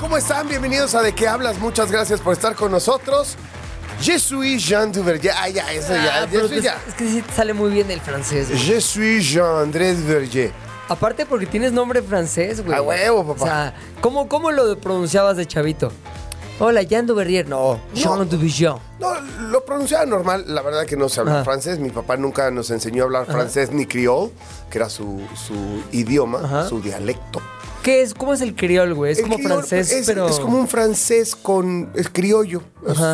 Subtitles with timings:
[0.00, 0.48] ¿Cómo están?
[0.48, 1.58] Bienvenidos a De qué hablas.
[1.58, 3.36] Muchas gracias por estar con nosotros.
[4.00, 5.32] Je suis Jean Duverger.
[5.36, 6.26] Ah, ya, eso ya, Ah,
[6.60, 6.76] ya.
[6.88, 8.48] Es que sí te sale muy bien el francés.
[8.50, 8.60] güey.
[8.60, 10.52] Je suis Jean-Andrés Verger.
[10.88, 12.76] Aparte porque tienes nombre francés, güey.
[12.76, 13.42] A huevo, papá.
[13.42, 15.90] O sea, ¿cómo, cómo lo pronunciabas de chavito?
[16.58, 17.48] Hola, Jean Duverrier.
[17.48, 18.74] No, Jean Duverger.
[19.00, 19.14] No,
[19.50, 20.44] lo pronunciaba normal.
[20.48, 21.44] La verdad que no sé hablar Ajá.
[21.44, 21.78] francés.
[21.78, 24.30] Mi papá nunca nos enseñó a hablar francés ni criol,
[24.70, 25.54] que era su, su
[25.92, 26.68] idioma, Ajá.
[26.68, 27.40] su dialecto.
[27.84, 28.14] ¿Qué es?
[28.14, 29.12] ¿Cómo es el criol, güey?
[29.12, 30.26] Es El como francés, es, pero...
[30.26, 31.90] es como un francés con.
[31.94, 32.62] Es criollo.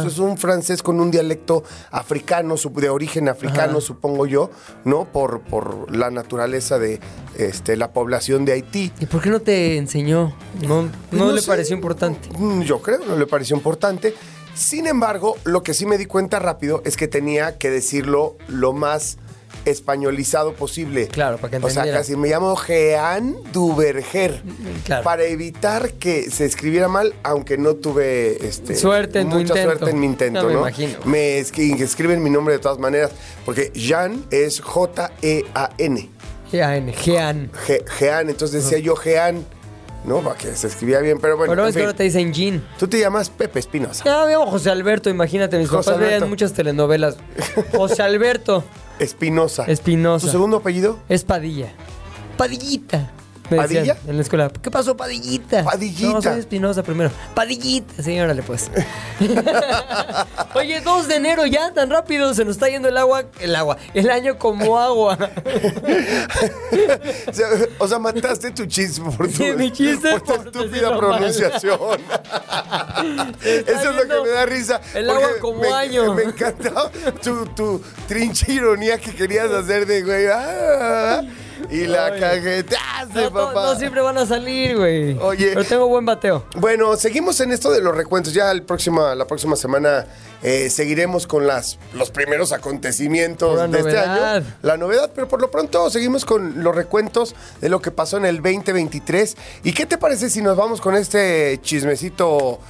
[0.07, 3.81] Es, un francés con un dialecto africano, de origen africano, Ajá.
[3.81, 4.51] supongo yo,
[4.85, 5.07] ¿no?
[5.07, 7.01] Por, por la naturaleza de
[7.37, 8.93] este, la población de Haití.
[9.01, 10.35] ¿Y por qué no te enseñó?
[10.63, 11.49] No, no, No le sé.
[11.49, 12.29] pareció importante.
[12.39, 14.15] Mm, Yo creo, no le pareció importante.
[14.55, 18.73] Sin embargo, lo que sí me di cuenta rápido es que tenía que decirlo lo
[18.73, 19.19] más
[19.65, 21.09] españolizado posible.
[21.09, 21.99] Claro, para que O sea, entendiera.
[21.99, 24.43] casi me llamo Jean Duverger.
[24.85, 25.03] Claro.
[25.05, 29.63] Para evitar que se escribiera mal, aunque no tuve este, Suerte en tu mucha intento.
[29.71, 30.61] suerte en mi intento, No, me ¿no?
[30.61, 30.99] imagino.
[31.05, 33.11] Me escri- escriben mi nombre de todas maneras,
[33.45, 36.11] porque Jean es J-E-A-N.
[36.53, 37.51] Jean, Jean.
[37.67, 39.45] Je- Jean, entonces decía yo Jean,
[40.05, 40.21] ¿no?
[40.21, 41.53] Para que se escribía bien, pero bueno.
[41.53, 42.67] Pero es que ahora te dicen Jean.
[42.79, 44.03] Tú te llamas Pepe Espinosa.
[44.05, 47.19] Ya veo José Alberto, imagínate, mis José papás veían muchas telenovelas.
[47.77, 48.65] José Alberto
[49.01, 49.65] Espinosa.
[49.65, 50.27] Espinosa.
[50.27, 50.99] ¿Tu segundo apellido?
[51.09, 51.73] Es Padilla.
[52.37, 53.11] Padillita.
[53.51, 53.97] Me decían ¿Padilla?
[54.07, 54.51] En la escuela.
[54.63, 55.65] ¿Qué pasó, Padillita?
[55.65, 56.13] Padillita.
[56.13, 57.11] No, soy Espinosa primero.
[57.35, 58.71] Padillita, sí, órale pues.
[60.55, 63.77] Oye, 2 de enero ya, tan rápido, se nos está yendo el agua, el agua,
[63.95, 65.19] el año como agua.
[67.27, 70.47] O sea, o sea, mataste tu chiste por tu, Sí, mi chiste por tu por
[70.47, 71.79] estúpida pronunciación.
[73.45, 74.81] Eso es lo que me da risa.
[74.95, 76.15] el agua como me, año.
[76.15, 76.91] Me encantó
[77.23, 80.27] tu, tu trinche ironía que querías hacer de güey.
[80.33, 81.23] ah,
[81.71, 82.21] y la Oye.
[82.21, 83.67] cagetaste, No, papá.
[83.67, 85.19] no siempre van a salir, güey.
[85.19, 85.49] Oye.
[85.55, 86.45] Pero tengo buen bateo.
[86.57, 88.33] Bueno, seguimos en esto de los recuentos.
[88.33, 90.07] Ya el próxima, la próxima semana
[90.43, 94.45] eh, seguiremos con las, los primeros acontecimientos Pura de este año.
[94.63, 98.25] La novedad, pero por lo pronto seguimos con los recuentos de lo que pasó en
[98.27, 99.37] el 2023.
[99.65, 102.61] ¿Y qué te parece si nos vamos con este chismecito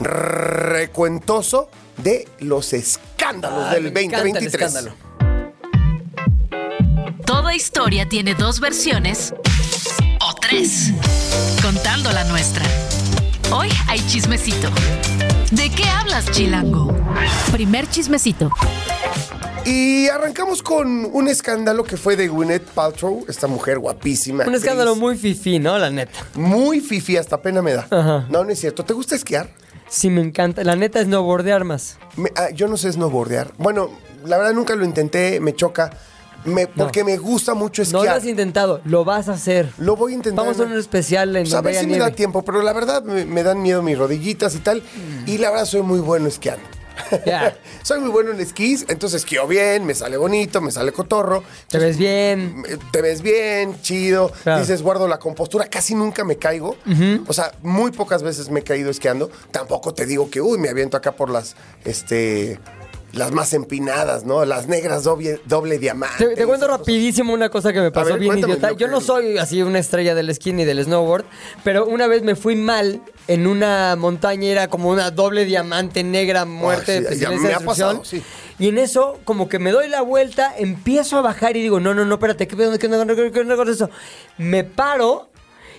[0.00, 4.62] recuentoso de los escándalos Ay, del me encanta el 2023?
[4.74, 5.07] escándalo.
[7.48, 9.32] Toda historia tiene dos versiones
[10.20, 10.92] o tres,
[11.62, 12.62] contando la nuestra.
[13.50, 14.68] Hoy hay chismecito.
[15.52, 16.94] ¿De qué hablas, Chilango?
[17.50, 18.50] Primer chismecito.
[19.64, 24.44] Y arrancamos con un escándalo que fue de Gwyneth Paltrow, esta mujer guapísima.
[24.44, 24.64] Un actriz.
[24.64, 25.78] escándalo muy fifí, ¿no?
[25.78, 26.18] La neta.
[26.34, 27.86] Muy fifi, hasta pena me da.
[27.90, 28.26] Ajá.
[28.28, 28.84] No, no es cierto.
[28.84, 29.48] ¿Te gusta esquiar?
[29.88, 30.62] Sí, me encanta.
[30.64, 31.96] La neta es no bordear más.
[32.14, 33.54] Me- ah, yo no sé snowboardear.
[33.56, 33.88] Bueno,
[34.26, 35.92] la verdad nunca lo intenté, me choca.
[36.44, 38.16] Me- porque me gusta mucho No lo esquiar.
[38.16, 39.70] has intentado, lo vas a hacer.
[39.78, 40.44] lo voy a intentar.
[40.44, 43.24] Vamos a un especial en a ver si me da tiempo, pero la verdad me,
[43.24, 44.82] me dan miedo mis rodillitas y tal.
[45.26, 46.62] Y la verdad soy muy bueno esquiando.
[47.24, 47.56] Ya.
[47.82, 51.42] soy muy bueno en esquís, entonces esquío bien, me sale bonito, me sale cotorro.
[51.68, 52.62] Te ves bien.
[52.92, 54.60] Te ves bien, chido, Claro.
[54.60, 56.76] dices, guardo la compostura, casi nunca me caigo.
[57.26, 59.30] O sea, muy pocas veces me he caído esquiando.
[59.52, 62.58] Tampoco te digo que, uy, me aviento acá por las, este,
[63.12, 64.44] las más empinadas, ¿no?
[64.44, 66.26] Las negras doble, doble diamante.
[66.26, 68.70] Te, te cuento rapidísimo una cosa que me pasó ver, bien idiota.
[68.72, 71.24] Yo que- no soy así una estrella del esquí ni del snowboard,
[71.64, 76.44] pero una vez me fui mal en una montaña, era como una doble diamante negra,
[76.44, 78.22] muerte, sí, ya pestilencia, me ha pasado, sí.
[78.58, 81.94] Y en eso, como que me doy la vuelta, empiezo a bajar y digo, no,
[81.94, 82.72] no, no, espérate, ¿qué pedo?
[82.72, 83.88] ¿Qué qué qué con eso?
[84.36, 85.28] Me paro,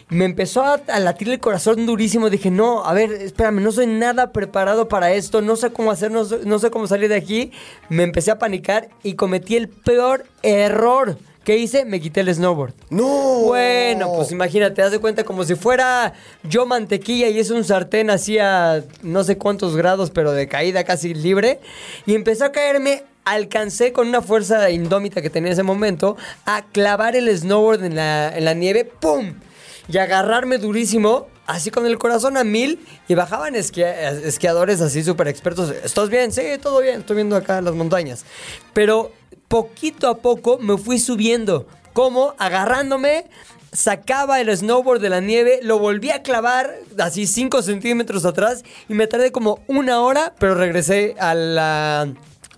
[0.10, 2.30] me empezó a, a latir el corazón durísimo.
[2.30, 6.12] Dije, no, a ver, espérame, no soy nada preparado para esto, no sé cómo hacer,
[6.12, 7.52] no sé, no sé cómo salir de aquí.
[7.90, 11.18] Me empecé a panicar y cometí el peor error.
[11.44, 11.86] ¿Qué hice?
[11.86, 12.74] Me quité el snowboard.
[12.90, 13.08] No.
[13.46, 16.14] Bueno, pues imagínate, haz de cuenta como si fuera
[16.44, 20.84] yo mantequilla y es un sartén así a no sé cuántos grados, pero de caída
[20.84, 21.60] casi libre.
[22.06, 26.66] Y empezó a caerme, alcancé con una fuerza indómita que tenía en ese momento a
[26.66, 29.34] clavar el snowboard en la, en la nieve, ¡pum!
[29.92, 32.80] Y agarrarme durísimo, así con el corazón a mil.
[33.08, 35.72] Y bajaban esquia- esquiadores así súper expertos.
[35.84, 36.32] ¿Estás bien?
[36.32, 38.24] Sí, todo bien, estoy viendo acá las montañas.
[38.74, 39.12] Pero
[39.48, 41.66] poquito a poco me fui subiendo.
[41.94, 42.36] ¿Cómo?
[42.38, 43.26] Agarrándome
[43.72, 48.96] sacaba el snowboard de la nieve, lo volví a clavar así 5 centímetros atrás y
[48.96, 52.12] me tardé como una hora, pero regresé a la,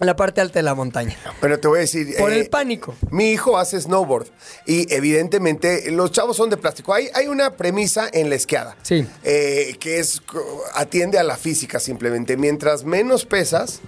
[0.05, 1.15] la parte alta de la montaña.
[1.39, 2.15] Pero te voy a decir.
[2.17, 2.95] Por eh, el pánico.
[3.11, 4.27] Mi hijo hace snowboard
[4.65, 6.93] y evidentemente los chavos son de plástico.
[6.93, 8.75] Hay, hay una premisa en la esquiada.
[8.81, 9.07] Sí.
[9.23, 10.21] eh, que es
[10.73, 12.37] atiende a la física simplemente.
[12.37, 13.81] Mientras menos pesas,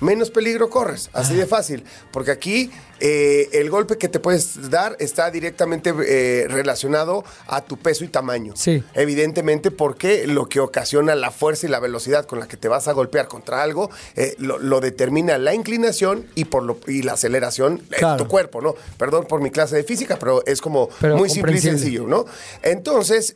[0.00, 1.10] menos peligro corres.
[1.12, 1.84] Así de fácil.
[2.12, 2.70] Porque aquí
[3.00, 8.08] eh, el golpe que te puedes dar está directamente eh, relacionado a tu peso y
[8.08, 8.54] tamaño.
[8.56, 8.82] Sí.
[8.94, 12.88] Evidentemente porque lo que ocasiona la fuerza y la velocidad con la que te vas
[12.88, 17.12] a golpear contra algo eh, lo, lo determina la inclinación y por lo, y la
[17.12, 18.24] aceleración de Claro.
[18.24, 18.74] tu cuerpo, ¿no?
[18.98, 22.24] Perdón por mi clase de física, pero es como Pero muy simple y sencillo, ¿no?
[22.62, 23.34] Entonces,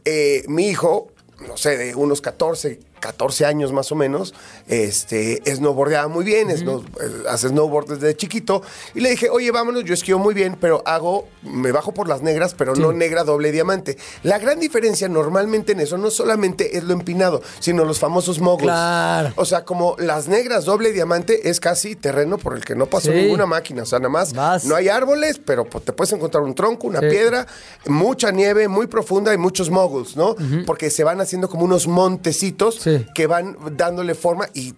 [0.49, 1.09] mi hijo,
[1.47, 4.33] no sé, de unos 14, 14 años más o menos,
[4.67, 8.63] este, snowboardeaba muy bien, snow- eh, hace snowboard desde chiquito,
[8.95, 12.23] y le dije, oye, vámonos, yo esquío muy bien, pero hago, me bajo por las
[12.23, 13.99] negras, pero no negra doble diamante.
[14.23, 18.63] La gran diferencia normalmente en eso no solamente es lo empinado, sino los famosos moguls.
[18.65, 19.33] Claro.
[19.37, 23.11] O sea, como las negras doble diamante es casi terreno por el que no pasó
[23.13, 23.19] Sí.
[23.19, 24.33] ninguna máquina, o sea, nada más
[24.65, 27.07] no hay árboles, pero pues, te puedes encontrar un tronco, una Sí.
[27.11, 27.47] piedra,
[27.87, 30.35] mucha nieve, muy profunda y muchos moguls, ¿no?
[30.65, 32.94] Porque se van haciendo como unos montecitos Sí.
[33.15, 34.75] Que van dándole forma y,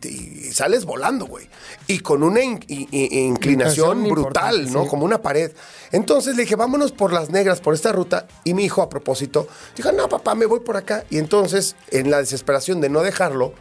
[0.52, 1.48] sales volando, güey.
[1.86, 4.84] Y con una in- inclinación brutal, ¿no?
[4.84, 4.88] sí.
[4.88, 5.52] Como una pared.
[5.92, 8.26] Entonces le dije, vámonos por las negras, por esta ruta.
[8.44, 11.04] Y mi hijo, a propósito, dijo, no, papá, me voy por acá.
[11.10, 13.52] Y entonces, en la desesperación de no dejarlo,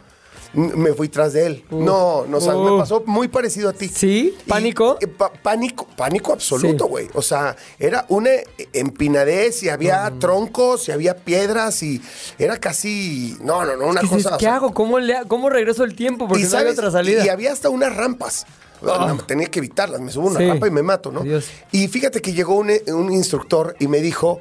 [0.54, 1.64] me fui tras de él.
[1.70, 3.88] no, no, o sea, me pasó muy parecido a ti.
[3.88, 4.34] ¿Sí?
[4.46, 4.96] ¿Pánico?
[5.00, 6.90] eh, pa- pánico, pánico absoluto, Sí.
[6.90, 7.08] güey.
[7.14, 8.30] O sea, era una
[8.72, 12.00] empinadez y había troncos y había piedras y
[12.38, 13.36] era casi.
[13.40, 14.34] No, no, no, una ¿Qué, cosa.
[14.34, 14.72] o ¿qué sea, hago?
[14.74, 16.28] ¿Cómo, le, ¿Cómo regreso el tiempo?
[16.28, 16.78] Porque no había ¿sabes?
[16.78, 17.24] otra salida.
[17.24, 18.46] y había hasta unas rampas.
[18.82, 20.46] No, tenía que evitarlas, me subo una Sí.
[20.46, 21.24] rampa y me mato, ¿no?
[21.72, 24.40] Y fíjate que llegó un, un instructor y me dijo,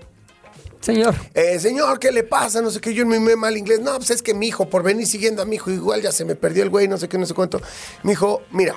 [0.82, 1.16] Señor.
[1.34, 2.62] eh, señor, ¿qué le pasa?
[2.62, 3.80] No sé qué, yo mi mal inglés.
[3.82, 6.26] No, pues es que mi hijo, por venir siguiendo a mi hijo, igual ya se
[6.26, 7.62] me perdió el güey, no sé qué, no sé cuánto.
[8.04, 8.76] Mi hijo, mira,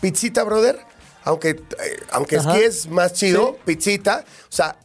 [0.00, 0.78] pizzita, brother,
[1.24, 1.56] aunque, eh,
[2.12, 2.52] aunque Ajá.
[2.54, 3.60] esquíes más chido, Sí.
[3.66, 4.76] pizzita, o sea,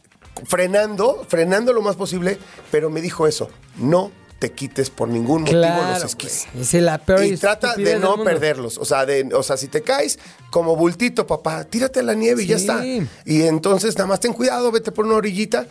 [0.44, 2.38] frenando, frenando lo más posible,
[2.70, 3.48] pero me dijo eso,
[3.78, 5.94] no te quites por ningún motivo Claro.
[5.94, 6.46] los esquís.
[6.58, 8.76] Es la peor Y trata de no perderlos.
[8.76, 10.18] O sea, de, o sea, si te caes
[10.50, 12.84] como bultito, papá, tírate a la nieve y ya está.
[12.84, 15.66] Y entonces nada más ten cuidado, vete por una orillita.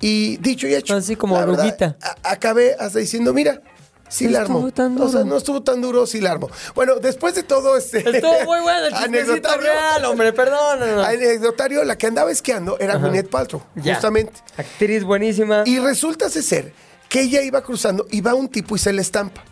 [0.00, 0.94] Y dicho y hecho.
[0.94, 3.60] Así como la verdad, acabé hasta diciendo, mira,
[4.08, 4.58] sí No la armo.
[4.58, 6.48] estuvo tan O sea, no estuvo tan duro, sí la armo.
[6.74, 7.98] Bueno, después de todo este.
[7.98, 10.82] Estuvo muy bueno el anecdotario, real, hombre, perdón.
[11.04, 13.94] Anecdotario, la que andaba esquiando era Gwyneth Paltrow, Ya.
[13.94, 14.34] justamente.
[14.56, 15.62] Actriz buenísima.
[15.66, 16.72] Y resulta ser
[17.08, 19.42] que ella iba cruzando y va un tipo y se le estampa.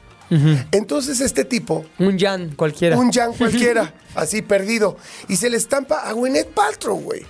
[0.73, 2.97] Entonces este tipo Un Jan cualquiera.
[2.99, 4.97] un Jan cualquiera, así perdido.
[5.29, 7.25] Y se le estampa a Gwyneth Paltrow, güey.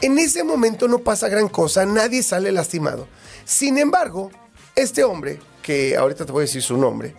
[0.00, 3.08] En ese momento no pasa gran cosa, nadie sale lastimado.
[3.44, 4.30] Sin embargo,
[4.76, 7.14] este hombre, que ahorita te voy a decir su nombre,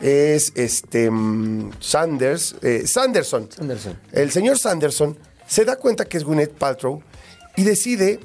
[0.00, 3.48] es este mm, Sanders, eh, Sanderson.
[3.50, 3.98] Sanderson.
[4.12, 7.02] El señor Sanderson se da cuenta que es Gwyneth Paltrow
[7.56, 8.20] y decide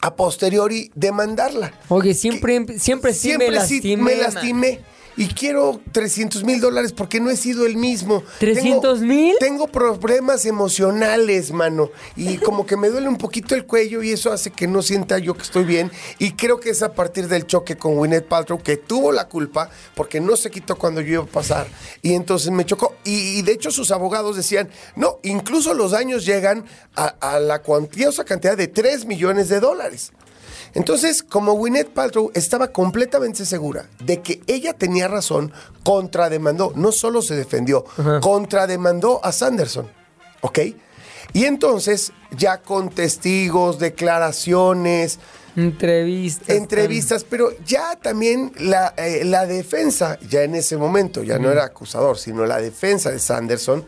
[0.00, 1.72] a posteriori demandarla.
[1.88, 4.14] Oye, siempre, siempre sí me Siempre sí lastimé.
[4.54, 4.84] me man.
[5.20, 8.22] Y quiero 300 mil dólares porque no he sido el mismo.
[8.40, 9.34] ¿300 Tengo- mil?
[9.40, 11.90] Tengo problemas emocionales, mano.
[12.16, 15.18] Y como que me duele un poquito el cuello y eso hace que no sienta
[15.18, 15.90] yo que estoy bien.
[16.20, 19.70] Y creo que es a partir del choque con Gwyneth Paltrow que tuvo la culpa
[19.96, 21.66] porque no se quitó cuando yo iba a pasar.
[22.00, 22.94] Y entonces me chocó.
[23.04, 27.60] Y, y de hecho sus abogados decían, no, incluso los daños llegan a, a la
[27.62, 30.12] cuantiosa cantidad de 3 millones de dólares.
[30.74, 37.22] Entonces, como Gwyneth Paltrow estaba completamente segura de que ella tenía razón, contrademandó, no solo
[37.22, 37.84] se defendió,
[38.20, 39.88] contrademandó a Sanderson,
[40.40, 40.58] ¿ok?
[41.32, 45.18] Y entonces, ya con testigos, declaraciones,
[45.56, 46.50] Entrevistas.
[46.50, 51.64] entrevistas, pero ya también la, eh, la defensa, ya en ese momento, ya no era
[51.64, 53.84] acusador, sino la defensa de Sanderson,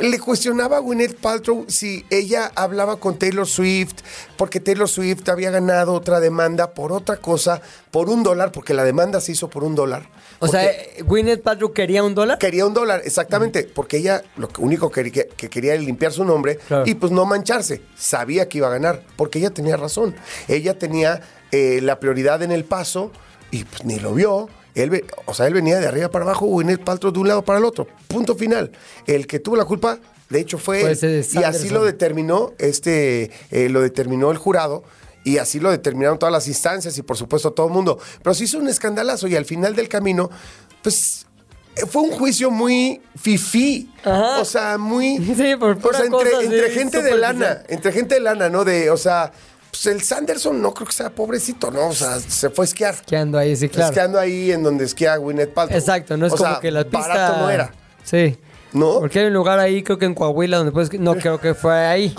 [0.00, 3.94] le cuestionaba a Gwyneth Paltrow si ella hablaba con Taylor Swift,
[4.36, 8.84] porque Taylor Swift había ganado otra demanda por otra cosa, por un dólar, porque la
[8.84, 10.08] demanda se hizo por un dólar.
[10.38, 12.38] O sea, eh, Gwyneth Paltrow quería un dólar.
[12.38, 16.24] Quería un dólar, exactamente, porque ella lo único que, que- que quería era limpiar su
[16.24, 16.84] nombre Claro.
[16.86, 17.80] y pues no mancharse.
[17.96, 20.14] Sabía que iba a ganar, porque ella tenía razón.
[20.48, 21.20] Ella tenía
[21.52, 23.12] eh, la prioridad en el paso
[23.50, 24.48] y pues ni lo vio.
[24.76, 27.44] Él, ve- o sea, él venía de arriba para abajo, Gwyneth Paltrow de un lado
[27.44, 27.86] para el otro.
[28.06, 28.70] Punto final.
[29.06, 30.98] El que tuvo la culpa, de hecho, fue él.
[31.32, 34.84] Y así lo determinó, este, eh, lo determinó el jurado.
[35.24, 37.98] Y así lo determinaron todas las instancias y por supuesto todo el mundo.
[38.22, 40.30] Pero se hizo un escandalazo y al final del camino,
[40.82, 41.26] pues
[41.90, 43.90] fue un juicio muy fifí.
[44.04, 44.38] Ajá.
[44.40, 45.16] O sea, muy.
[45.18, 48.64] Sí, por o sea, entre, cosa gente de lana, entre gente de lana, ¿no?
[48.64, 49.32] De, o sea,
[49.82, 51.88] pues el Sanderson no creo que sea pobrecito, ¿no?
[51.88, 52.94] O sea, se fue a esquiar.
[53.04, 53.88] Que ando ahí, sí, claro.
[53.90, 55.78] Esquiando ahí en donde esquía Gwyneth Paltrow.
[55.78, 56.98] Exacto, no es O como sea, que la pista...
[57.08, 57.72] barato no era,
[58.04, 58.38] Sí.
[58.72, 59.00] ¿no?
[59.00, 60.92] Porque hay un lugar ahí, creo que en Coahuila, donde puedes...
[60.98, 62.14] No, creo que fue ahí.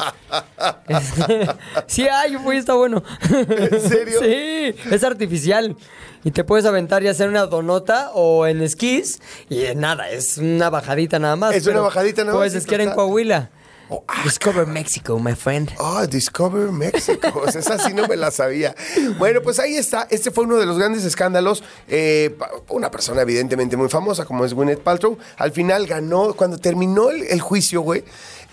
[1.88, 3.04] sí, ay, yo fui, está bueno.
[3.30, 4.20] ¿En serio?
[4.22, 5.76] Sí, es artificial.
[6.24, 9.20] Y te puedes aventar ya sea en una donota o en esquís.
[9.50, 11.56] Y nada, es una bajadita nada más.
[11.56, 12.92] Es una bajadita nada más, Puedes esquiar en.
[12.92, 13.52] Coahuila.
[13.90, 15.72] Oh, ah, Discover Mexico, my friend.
[15.80, 17.42] Ah, Discover Mexico.
[17.46, 18.76] O sea, esa sí no me la sabía.
[19.18, 20.08] Bueno, pues ahí está.
[20.10, 21.64] Este fue uno de los grandes escándalos.
[21.88, 22.36] Eh,
[22.70, 25.18] una persona evidentemente muy famosa como es Gwyneth Paltrow.
[25.38, 28.04] Al final ganó, cuando terminó el, el juicio, güey,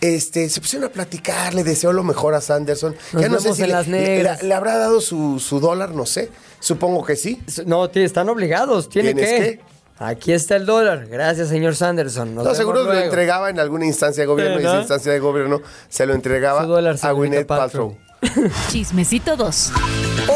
[0.01, 2.95] este, se pusieron a platicar, le deseó lo mejor a Sanderson.
[3.13, 5.91] Nos ya no sé si en le, las le- le habrá dado su, su dólar,
[5.95, 6.31] no sé.
[6.61, 7.43] Supongo que sí.
[7.67, 8.89] No, están obligados.
[8.89, 9.39] Tiene ¿Tienes que.
[9.57, 9.74] que?
[9.99, 11.07] Aquí está el dólar.
[11.07, 12.35] Gracias, señor Sanderson.
[12.35, 13.01] Nos No, seguro lo luego.
[13.05, 14.69] entregaba en alguna instancia de gobierno y ¿no?
[14.71, 17.91] esa instancia de gobierno se lo entregaba a Gwyneth Paltrow.
[17.91, 17.99] Paltrow.
[18.71, 19.73] Chismecito 2.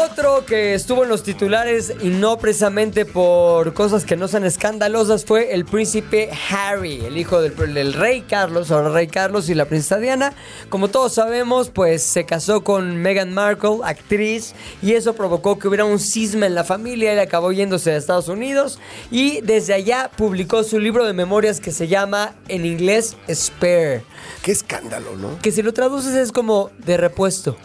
[0.04, 5.24] Otro que estuvo en los titulares y no precisamente por cosas que no sean escandalosas
[5.24, 9.98] fue el príncipe Harry, el hijo del, rey Carlos, ahora rey Carlos y la princesa
[9.98, 10.34] Diana.
[10.68, 15.84] Como todos sabemos, pues se casó con Meghan Markle, actriz, y eso provocó que hubiera
[15.84, 17.12] un cisma en la familia.
[17.12, 18.78] Él acabó yéndose a Estados Unidos
[19.10, 24.02] y desde allá publicó su libro de memorias que se llama en inglés Spare
[24.42, 25.38] Qué escándalo, ¿no?
[25.40, 27.56] que si lo traduces es como de repuesto.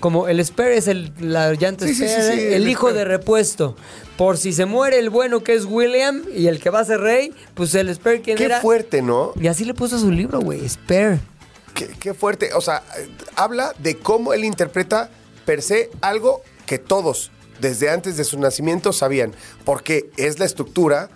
[0.00, 2.88] Como el spare es el, la llanta Sí, sí, sí, spare, sí, el, el hijo
[2.88, 2.98] spare.
[3.00, 3.76] de repuesto.
[4.16, 7.00] Por si se muere el bueno que es William y el que va a ser
[7.00, 8.60] rey, pues el spare quién Qué era.
[8.62, 9.32] fuerte, ¿no?
[9.38, 11.20] Y así le puso su libro, güey, spare.
[11.74, 12.54] Qué, qué fuerte.
[12.54, 12.82] O sea,
[13.36, 15.10] habla de cómo él interpreta
[15.44, 19.34] per se algo que todos, desde antes de su nacimiento, sabían.
[19.66, 21.10] Porque es la estructura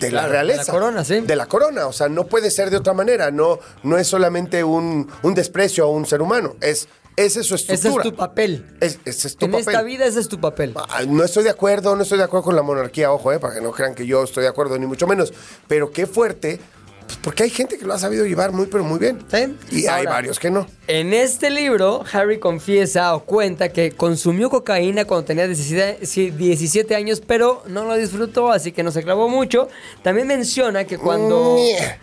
[0.00, 0.60] de Claro, la realeza.
[0.62, 1.20] de la corona, sí.
[1.20, 1.86] De la corona.
[1.86, 3.30] O sea, no puede ser de otra manera.
[3.30, 6.56] No, no es solamente un, un desprecio a un ser humano.
[6.60, 8.04] Es, esa es su Ese estructura.
[8.04, 8.76] es tu papel.
[8.80, 9.66] Es- ese es tu en papel.
[9.68, 10.72] esta vida ese es tu papel.
[10.76, 13.54] Ah, No estoy de acuerdo, no estoy de acuerdo con la monarquía, ojo, eh, para
[13.54, 15.32] que no crean que yo estoy de acuerdo, ni mucho menos.
[15.66, 16.60] Pero qué fuerte,
[17.08, 19.18] pues, porque hay gente que lo ha sabido llevar muy, pero muy bien.
[19.32, 19.56] Sí.
[19.70, 20.66] Y hay varios que no.
[20.86, 26.94] En este libro, Harry confiesa o cuenta que consumió cocaína cuando tenía 17, sí, 17
[26.94, 29.68] años, pero no lo disfrutó, así que no se clavó mucho.
[30.02, 31.98] También menciona que cuando Ñe.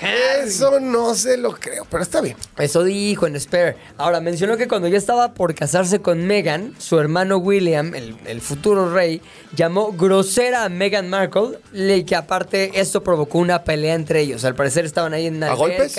[0.00, 2.36] Eso no se lo creo, pero está bien.
[2.58, 3.76] Eso dijo en Spare.
[3.96, 8.40] Ahora, mencionó que cuando ya estaba por casarse con Meghan, su hermano William, el, el
[8.40, 9.20] futuro rey,
[9.54, 14.44] llamó grosera a Meghan Markle, y que aparte esto provocó una pelea entre ellos.
[14.44, 15.98] Al parecer estaban ahí en una ¿A golpes?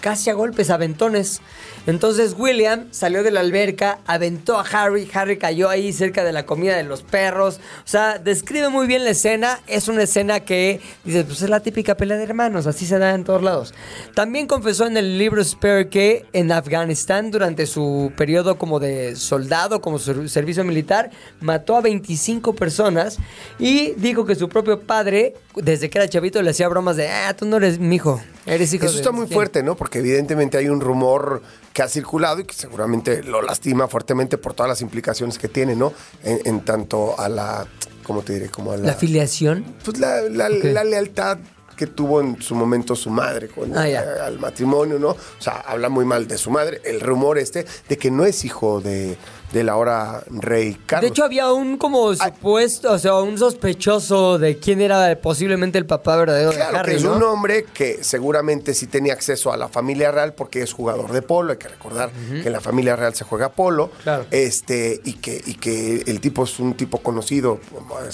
[0.00, 1.40] Casi a golpes, aventones.
[1.86, 6.44] Entonces William salió de la alberca, aventó a Harry, Harry cayó ahí cerca de la
[6.44, 7.60] comida de los perros.
[7.84, 9.60] O sea, describe muy bien la escena.
[9.68, 13.14] Es una escena que, dices, pues es la típica pelea de hermanos, así se da
[13.14, 13.72] en todos lados.
[14.14, 19.80] También confesó en el libro Spare que en Afganistán, durante su periodo como de soldado,
[19.80, 21.10] como su servicio militar,
[21.40, 23.18] mató a 25 personas
[23.60, 27.34] y dijo que su propio padre, desde que era chavito, le hacía bromas de, ah,
[27.36, 29.34] tú no eres mi hijo, eres hijo Eso de está muy quién".
[29.36, 29.76] fuerte, ¿no?
[29.76, 34.54] Porque evidentemente hay un rumor que ha circulado y que seguramente lo lastima fuertemente por
[34.54, 35.92] todas las implicaciones que tiene, ¿no?
[36.24, 37.66] En, en tanto a la,
[38.02, 38.48] ¿cómo te diré?
[38.48, 39.64] Como a la, La filiación.
[39.84, 41.38] pues la, la lealtad
[41.76, 45.10] que tuvo en su momento su madre con Ah, eh, al matrimonio, ¿no?
[45.10, 46.80] O sea, habla muy mal de su madre.
[46.84, 49.16] El rumor este de que no es hijo de,
[49.52, 51.02] del ahora rey Carlos.
[51.02, 55.86] De hecho, había un como supuesto, o sea, un sospechoso de quién era posiblemente el
[55.86, 57.16] papá verdadero Claro, de Harry, que es ¿no?
[57.16, 61.22] un hombre que seguramente sí tenía acceso a la familia real porque es jugador de
[61.22, 61.52] polo.
[61.52, 63.90] Hay que recordar que en la familia real se juega polo.
[64.02, 64.24] Claro.
[64.30, 67.60] Este, y que, y que el tipo es un tipo conocido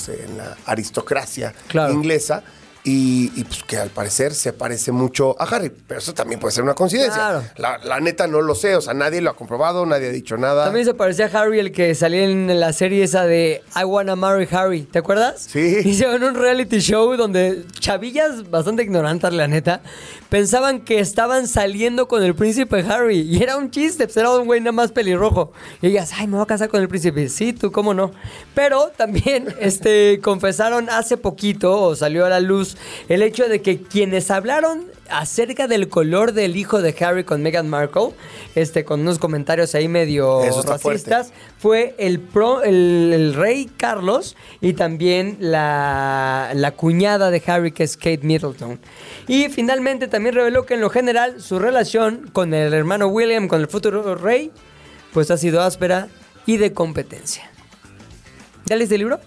[0.08, 1.92] en la aristocracia Claro.
[1.92, 2.42] inglesa.
[2.84, 5.70] Y, y, pues que al parecer se parece mucho a Harry.
[5.86, 7.14] Pero eso también puede ser una coincidencia.
[7.14, 7.44] Claro.
[7.56, 8.74] La, la neta no lo sé.
[8.74, 10.64] O sea, nadie lo ha comprobado, nadie ha dicho nada.
[10.64, 14.16] También se parecía a Harry el que salía en la serie esa de I Wanna
[14.16, 15.46] Marry Harry, ¿te acuerdas?
[15.48, 15.78] Sí.
[15.84, 19.82] Hicieron un reality show donde chavillas bastante ignorantes, la neta,
[20.28, 23.20] pensaban que estaban saliendo con el príncipe Harry.
[23.20, 25.52] Y era un chiste, pues era un güey nada más pelirrojo.
[25.80, 27.28] Y ellas, ay, me voy a casar con el príncipe.
[27.28, 28.12] Sí, tú, cómo no.
[28.54, 32.71] Pero también este, confesaron hace poquito, o salió a la luz,
[33.08, 37.68] el hecho de que quienes hablaron acerca del color del hijo de Harry con Meghan
[37.68, 38.10] Markle,
[38.54, 40.70] este, con unos comentarios ahí medio fuerte.
[40.70, 47.72] racistas, fue el, pro, el, el rey Carlos y también la, la cuñada de Harry,
[47.72, 48.78] que es Kate Middleton.
[49.28, 53.60] Y finalmente también reveló que en lo general su relación con el hermano William, con
[53.60, 54.50] el futuro rey,
[55.12, 56.08] pues ha sido áspera
[56.46, 57.50] y de competencia.
[58.66, 59.20] ¿Ya leíste el libro?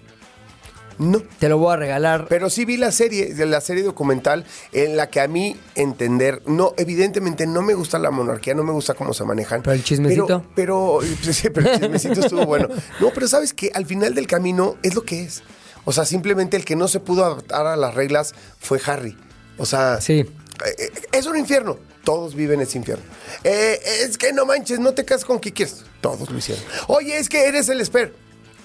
[0.98, 1.22] No.
[1.40, 2.28] Te lo voy a regalar.
[2.30, 6.74] Pero sí vi la serie, la serie documental en la que a mí entender, no,
[6.78, 9.62] evidentemente no me gusta la monarquía, no me gusta cómo se manejan.
[9.62, 10.46] ¿Pero el chismecito?
[10.56, 12.70] Pero, pero, sí, pero el chismecito estuvo bueno.
[13.00, 15.44] No, pero sabes que al final del camino es lo que es.
[15.84, 19.18] O sea, simplemente el que no se pudo adaptar a las reglas fue Harry.
[19.58, 20.26] O sea, Sí.
[20.66, 21.78] eh, es un infierno.
[22.04, 23.04] Todos viven ese infierno.
[23.44, 25.84] Eh, es que no manches, no te casas con quien quieres.
[26.02, 26.64] Todos lo hicieron.
[26.88, 28.14] Oye, es que eres el esper.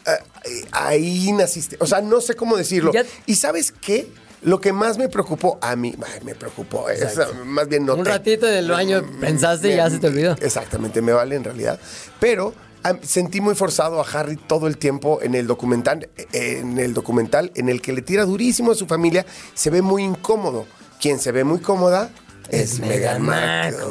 [0.06, 1.76] Eh, ahí naciste.
[1.80, 2.92] O sea, no sé cómo decirlo.
[2.92, 4.08] Ya- ¿Y sabes qué?
[4.42, 8.06] Lo que más me preocupó a mí, ay, me preocupó, es, más bien no Un
[8.06, 10.34] ratito del baño pensaste y ya se te olvidó.
[10.40, 11.78] Exactamente, me vale en realidad.
[12.18, 12.54] Pero
[13.02, 17.68] sentí muy forzado a Harry todo el tiempo en el documental, en el documental en
[17.68, 20.64] el que le tira durísimo a su familia, se ve muy incómodo.
[20.98, 22.10] Quien se ve muy cómoda
[22.48, 23.84] es, Meghan Markle.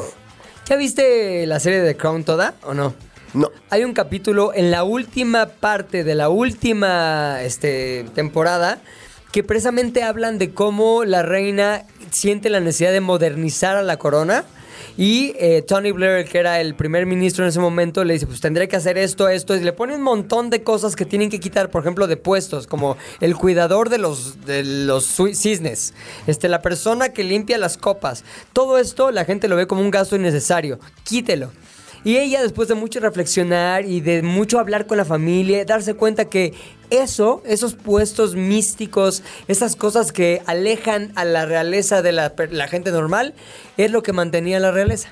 [0.65, 2.93] ¿Ya viste la serie de Crown toda o no?
[3.33, 8.81] No, Hay un capítulo en la última parte de la última este, temporada
[9.31, 14.45] que precisamente hablan de cómo la reina siente la necesidad de modernizar a la corona.
[14.97, 18.41] Y eh, Tony Blair, que era el primer ministro en ese momento, le dice, pues
[18.41, 21.39] tendré que hacer esto, esto, y le pone un montón de cosas que tienen que
[21.39, 25.93] quitar, por ejemplo, de puestos, como el cuidador de los, de los cisnes,
[26.27, 28.23] este, la persona que limpia las copas.
[28.51, 30.79] Todo esto la gente lo ve como un gasto innecesario.
[31.03, 31.51] Quítelo.
[32.03, 36.25] Y ella, después de mucho reflexionar y de mucho hablar con la familia, darse cuenta
[36.25, 36.53] que
[36.89, 42.31] eso, esos puestos místicos, esas cosas que alejan a la realeza de la,
[42.67, 43.33] gente normal,
[43.77, 45.09] es lo que mantenía la realeza.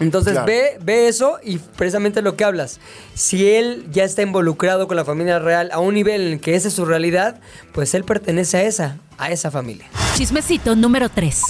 [0.00, 0.46] Entonces Claro.
[0.46, 2.78] ve, ve eso y precisamente lo que hablas.
[3.14, 6.54] Si él ya está involucrado con la familia real a un nivel en el que
[6.54, 7.40] esa es su realidad,
[7.72, 9.86] pues él pertenece a esa, a esa familia.
[10.14, 11.42] Chismecito número 3.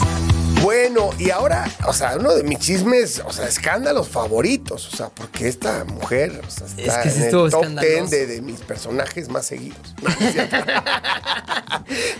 [0.62, 5.08] Bueno, y ahora, o sea, uno de mis chismes, o sea, escándalos favoritos, o sea,
[5.08, 7.94] porque esta mujer, o sea, está que sí en el top escandaloso.
[7.94, 9.94] 10 de, de mis personajes más seguidos.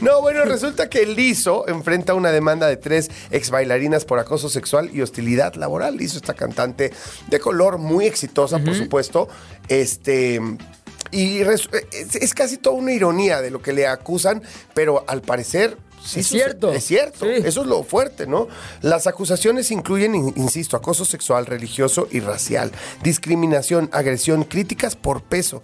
[0.01, 4.49] No, es bueno, resulta que Lizzo enfrenta una demanda de tres ex bailarinas por acoso
[4.49, 5.97] sexual y hostilidad laboral.
[5.97, 6.93] Lizzo, esta cantante
[7.27, 9.29] de color muy exitosa, por supuesto,
[9.69, 10.41] este...
[11.11, 14.43] Y res- es, es casi toda una ironía de lo que le acusan,
[14.75, 15.77] pero al parecer...
[16.05, 16.73] sí Es cierto.
[16.73, 17.25] Es cierto.
[17.27, 17.33] Sí.
[17.45, 18.49] Eso es lo fuerte, ¿no?
[18.83, 22.71] Las acusaciones incluyen, in- insisto, acoso sexual, religioso y racial,
[23.03, 25.63] discriminación, agresión, críticas por peso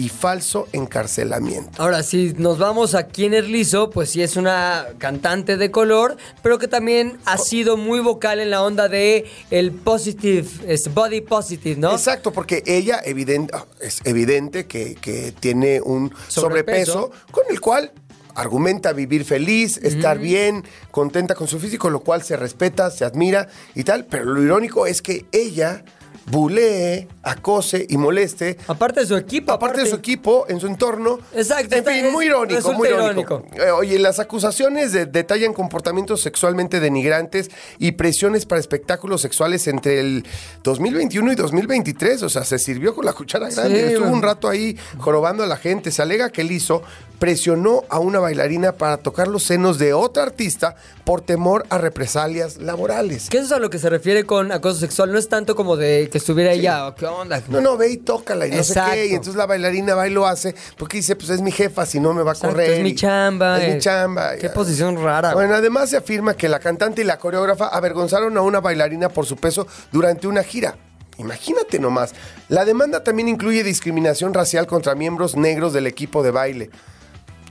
[0.00, 1.70] y falso encarcelamiento.
[1.82, 6.16] Ahora, si nos vamos a quién es Lizzo, pues sí es una cantante de color,
[6.42, 11.20] pero que también ha sido muy vocal en la onda de el positive, es body
[11.20, 11.92] positive, ¿no?
[11.92, 17.10] Exacto, porque ella evidente, es evidente que, que tiene un sobrepeso, Sobrepeso.
[17.30, 17.92] con el cual
[18.34, 23.48] argumenta vivir feliz, estar bien, contenta con su físico, lo cual se respeta, se admira
[23.74, 25.84] y tal, pero lo irónico es que ella
[26.26, 31.18] bulee, acose y moleste Aparte de su equipo, aparte de su equipo, en su entorno.
[31.34, 33.42] Exacto, En fin, muy irónico, muy irónico.
[33.46, 33.62] irónico.
[33.64, 40.00] Eh, oye, las acusaciones de- detallan comportamientos sexualmente denigrantes y presiones para espectáculos sexuales entre
[40.00, 40.24] el
[40.62, 42.22] 2021 y 2023.
[42.22, 43.86] O sea, se sirvió con la cuchara grande.
[43.88, 44.16] Estuvo bueno.
[44.16, 45.90] un rato ahí jorobando a la gente.
[45.90, 46.82] Se alega que él hizo
[47.18, 52.56] presionó a una bailarina para tocar los senos de otra artista por temor a represalias
[52.56, 53.28] laborales.
[53.30, 55.12] Eso es a lo que se refiere con acoso sexual.
[55.12, 57.42] No es tanto como de que estuviera ella, o ¿qué onda?
[57.48, 58.90] No, no, ve y tócala y no Exacto.
[58.90, 59.06] sé qué.
[59.06, 62.00] Y entonces la bailarina va y lo hace porque dice, pues es mi jefa, si
[62.00, 62.70] no me va a Exacto, correr.
[62.72, 63.74] es mi chamba, Es eh.
[63.74, 64.36] mi chamba.
[64.36, 68.42] Qué posición rara, Bueno, además se afirma que la cantante y la coreógrafa avergonzaron a
[68.42, 70.76] una bailarina por su peso durante una gira.
[71.18, 72.14] Imagínate nomás.
[72.48, 76.70] La demanda también incluye discriminación racial contra miembros negros del equipo de baile.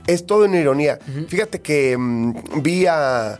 [0.06, 0.98] Es todo una ironía.
[1.28, 3.38] Fíjate que mm, vi a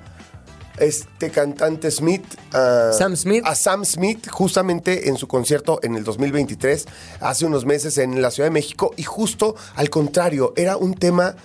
[0.80, 3.44] este cantante Smith, a Sam Smith.
[3.46, 6.86] a Sam Smith, justamente en su concierto en el 2023,
[7.20, 11.36] hace unos meses en la Ciudad de México, y justo al contrario, era un tema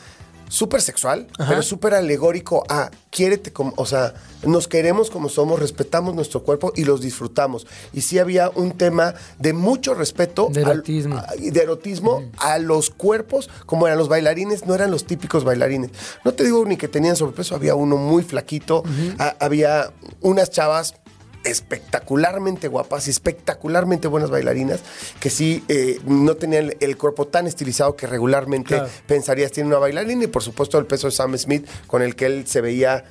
[0.47, 4.13] súper sexual, pero súper alegórico a quiérete como, o sea,
[4.45, 7.65] nos queremos como somos, respetamos nuestro cuerpo y los disfrutamos.
[7.93, 11.15] Y sí había un tema de mucho respeto De al- erotismo.
[11.17, 15.43] a- y de erotismo a los cuerpos, como eran los bailarines, no eran los típicos
[15.43, 15.91] bailarines.
[16.23, 18.83] No te digo ni que tenían sobrepeso, había uno muy flaquito,
[19.17, 20.95] a- había unas chavas
[21.45, 24.81] espectacularmente guapas y espectacularmente buenas bailarinas
[25.19, 28.89] que sí eh, no tenían el cuerpo tan estilizado que regularmente Claro.
[29.07, 32.25] pensarías tiene una bailarina y por supuesto el peso de Sam Smith con el que
[32.25, 33.03] él se veía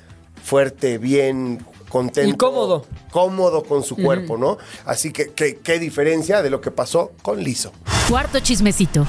[0.43, 2.29] fuerte, bien, contento.
[2.29, 2.85] Y cómodo.
[3.11, 4.57] Cómodo con su cuerpo, ¿no?
[4.85, 7.71] Así que que- qué diferencia de lo que pasó con Lizo.
[8.09, 9.05] Cuarto chismecito.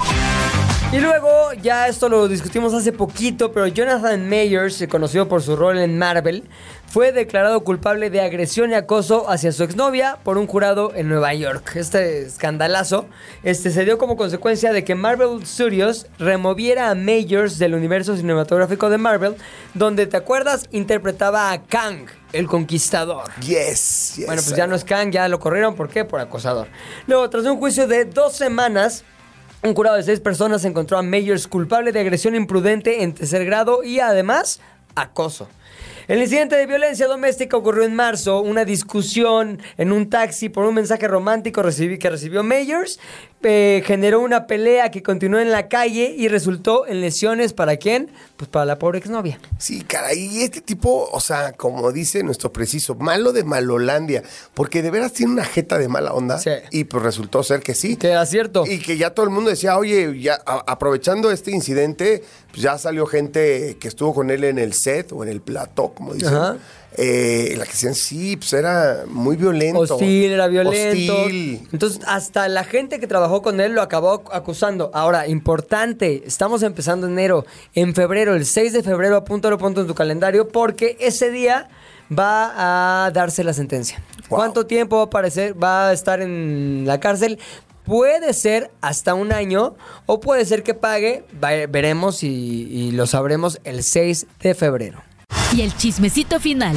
[0.93, 5.79] Y luego, ya esto lo discutimos hace poquito, pero Jonathan Mayers, conocido por su rol
[5.79, 6.45] en Marvel,
[6.87, 11.33] fue declarado culpable de agresión y acoso hacia su exnovia por un jurado en Nueva
[11.33, 11.75] York.
[11.75, 13.05] Este escandalazo
[13.43, 18.89] este, se dio como consecuencia de que Marvel Studios removiera a Mayers del universo cinematográfico
[18.89, 19.35] de Marvel,
[19.73, 20.69] donde, ¿te acuerdas?
[20.71, 23.29] Interpretaba a Kang, el conquistador.
[23.41, 24.25] Yes, yes.
[24.25, 25.75] Bueno, pues ya no es Kang, ya lo corrieron.
[25.75, 26.05] ¿Por qué?
[26.05, 26.69] Por acosador.
[27.07, 29.03] Luego, tras un juicio de dos semanas,
[29.63, 33.83] un jurado de seis personas encontró a Mayers culpable de agresión imprudente en tercer grado
[33.83, 34.59] y además
[34.95, 35.47] acoso.
[36.07, 40.75] El incidente de violencia doméstica ocurrió en marzo, una discusión en un taxi por un
[40.75, 42.97] mensaje romántico que recibió Mayers,
[43.43, 48.09] eh, generó una pelea que continuó en la calle y resultó en lesiones para quién?
[48.37, 49.39] Pues para la pobre exnovia.
[49.57, 54.21] Sí, caray, y este tipo, o sea, como dice nuestro preciso, malo de Malolandia,
[54.53, 56.37] porque de veras tiene una jeta de mala onda.
[56.37, 56.51] Sí.
[56.69, 57.97] Y pues resultó ser que sí.
[57.97, 58.63] Que era cierto.
[58.67, 62.77] Y que ya todo el mundo decía, oye, ya a- aprovechando este incidente, pues ya
[62.77, 66.35] salió gente que estuvo con él en el set o en el plató, como dicen.
[66.35, 66.57] Ajá.
[66.95, 69.81] Eh, la que decían, sí, pues era muy violento.
[69.81, 71.15] Hostil, era violento.
[71.15, 71.67] Hostil.
[71.71, 74.89] Entonces, hasta la gente que trabajó con él lo acabó acusando.
[74.93, 77.45] Ahora, importante, estamos empezando enero.
[77.75, 81.69] En febrero, el 6 de febrero, apúntalo, ponte en tu calendario, porque ese día
[82.17, 84.01] va a darse la sentencia.
[84.29, 84.39] Wow.
[84.39, 87.37] ¿Cuánto tiempo va a, aparecer, va a estar en la cárcel?
[87.83, 89.75] Puede ser hasta un año
[90.07, 91.25] o puede ser que pague.
[91.69, 95.06] Veremos y, y lo sabremos el 6 de febrero.
[95.53, 96.75] Y el chismecito final.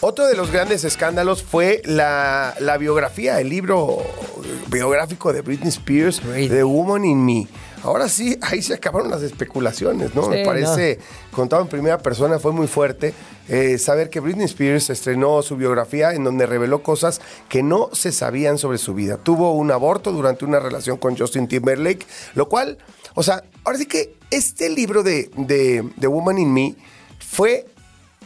[0.00, 3.98] Otro de los grandes escándalos fue la, la biografía, el libro
[4.68, 6.48] biográfico de Britney Spears, Britney.
[6.48, 7.46] The Woman in Me.
[7.84, 10.24] Ahora sí, ahí se acabaron las especulaciones, ¿no?
[10.24, 10.98] Sí, Me parece,
[11.30, 13.14] contado en primera persona, fue muy fuerte
[13.48, 18.12] eh, saber que Britney Spears estrenó su biografía en donde reveló cosas que no se
[18.12, 19.18] sabían sobre su vida.
[19.18, 22.78] Tuvo un aborto durante una relación con Justin Timberlake, lo cual,
[23.14, 26.76] o sea, ahora sí que este libro de, de, de Woman in Me
[27.18, 27.66] fue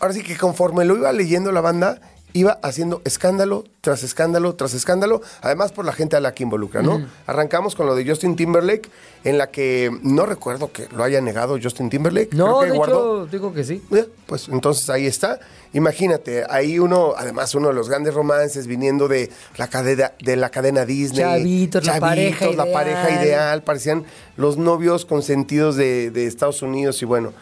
[0.00, 2.00] ahora sí que conforme lo iba leyendo la banda,
[2.32, 6.82] iba haciendo escándalo tras escándalo tras escándalo, además por la gente a la que involucra,
[6.82, 7.06] ¿no?
[7.26, 8.90] Arrancamos con lo de Justin Timberlake,
[9.24, 12.35] en la que no recuerdo que lo haya negado Justin Timberlake.
[12.35, 13.82] No, creo que de hecho, digo que sí.
[13.92, 15.38] eh, Pues entonces ahí está.
[15.72, 20.50] Imagínate, ahí uno, además uno de los grandes romances viniendo de la cadena, de la
[20.50, 21.20] cadena Disney.
[21.20, 23.24] Chavitos, la pareja la pareja ideal.
[23.24, 24.04] ideal, parecían
[24.37, 27.32] los novios consentidos de, de Estados Unidos y bueno.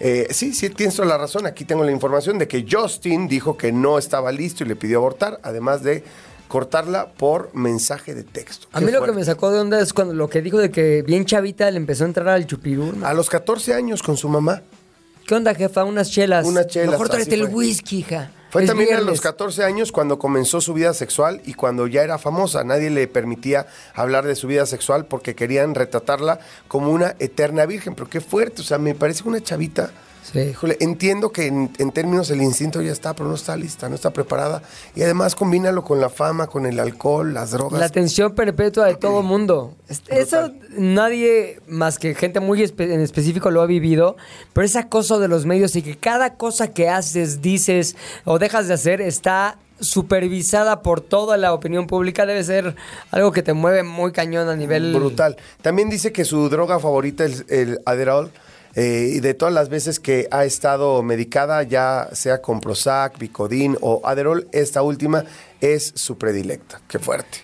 [0.00, 1.46] Eh, sí, sí, tienes toda la razón.
[1.46, 4.98] Aquí tengo la información de que Justin dijo que no estaba listo y le pidió
[4.98, 6.04] abortar, además de
[6.48, 8.68] cortarla por mensaje de texto.
[8.72, 11.02] A mí lo que me sacó de onda es cuando lo que dijo de que
[11.02, 13.04] bien chavita le empezó a entrar al chupirul.
[13.04, 14.62] A los 14 años con su mamá.
[15.26, 15.82] ¿Qué onda, jefa?
[15.84, 16.46] Unas chelas.
[16.46, 18.30] Unas chelas, Mejor tráete el whisky, hija.
[18.56, 22.02] Fue Es también a los 14 años cuando comenzó su vida sexual y cuando ya
[22.02, 22.64] era famosa.
[22.64, 27.94] Nadie le permitía hablar de su vida sexual porque querían retratarla como una eterna virgen.
[27.94, 29.90] Pero qué fuerte, o sea, me parece una chavita.
[30.32, 30.40] Sí.
[30.40, 33.94] Híjole, entiendo que en, en términos el instinto ya está, pero no está lista, no
[33.94, 34.62] está preparada.
[34.94, 37.78] Y además combínalo con la fama, con el alcohol, las drogas.
[37.78, 39.74] La atención perpetua de todo mundo.
[39.88, 44.16] Es- Eso nadie más que gente muy espe- en específico lo ha vivido,
[44.52, 48.68] pero ese acoso de los medios y que cada cosa que haces, dices o dejas
[48.68, 52.76] de hacer está supervisada por toda la opinión pública debe ser
[53.10, 55.36] algo que te mueve muy cañón a nivel Brutal.
[55.62, 58.30] También dice que su droga favorita es el Adderall.
[58.76, 63.76] Eh, y de todas las veces que ha estado medicada, ya sea con Prozac, Vicodin
[63.80, 65.24] o Adderall, esta última
[65.60, 66.80] es su predilecta.
[66.86, 67.38] Qué fuerte.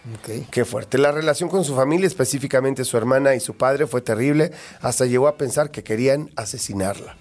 [0.51, 0.99] Qué fuerte.
[0.99, 4.53] La relación con su familia, específicamente su hermana y su padre, fue terrible.
[4.83, 7.17] Hasta llegó a pensar que querían asesinarla.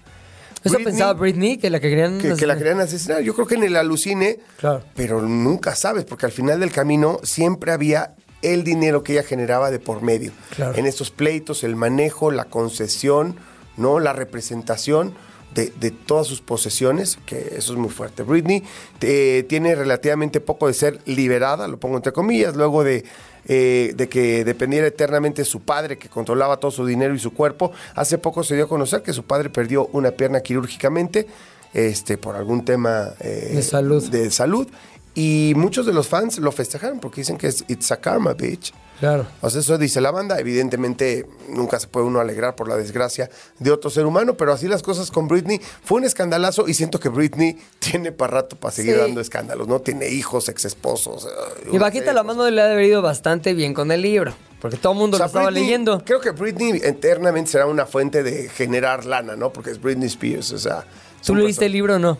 [0.62, 3.22] Eso Britney- pensaba Britney que la que querían que, que la querían asesinar.
[3.22, 4.84] Yo creo que en el alucine, Claro.
[4.94, 9.70] pero nunca sabes, porque al final del camino siempre había el dinero que ella generaba
[9.70, 10.32] de por medio.
[10.54, 10.74] Claro.
[10.76, 13.36] En estos pleitos, el manejo, la concesión,
[13.76, 14.00] ¿no?
[14.00, 15.14] La representación
[15.54, 18.22] de, de todas sus posesiones, que eso es muy fuerte.
[18.22, 18.62] Britney
[19.00, 23.04] eh, tiene relativamente poco de ser liberada, lo pongo entre comillas, luego de,
[23.46, 27.34] eh, de que dependiera eternamente de su padre, que controlaba todo su dinero y su
[27.34, 27.72] cuerpo.
[27.94, 31.26] Hace poco se dio a conocer que su padre perdió una pierna quirúrgicamente
[31.74, 34.08] este, por algún tema eh, De salud.
[34.10, 34.68] de salud.
[35.14, 38.72] Y muchos de los fans lo festejaron porque dicen que es It's a Karma, bitch.
[38.98, 39.26] Claro.
[39.40, 40.38] O sea, eso dice la banda.
[40.38, 44.68] Evidentemente, nunca se puede uno alegrar por la desgracia de otro ser humano, pero así
[44.68, 45.60] las cosas con Britney.
[45.84, 49.00] Fue un escandalazo y siento que Britney tiene para rato para seguir Sí.
[49.00, 49.80] dando escándalos, ¿no?
[49.80, 51.28] Tiene hijos, ex esposos.
[51.70, 54.92] Y bajita la mano le ha haber ido bastante bien con el libro, porque todo
[54.92, 56.02] el mundo lo estaba leyendo.
[56.06, 59.52] Creo que Britney eternamente será una fuente de generar lana, ¿no?
[59.52, 60.86] Porque es Britney Spears, o sea.
[61.26, 62.18] ¿Tú leíste el libro o no?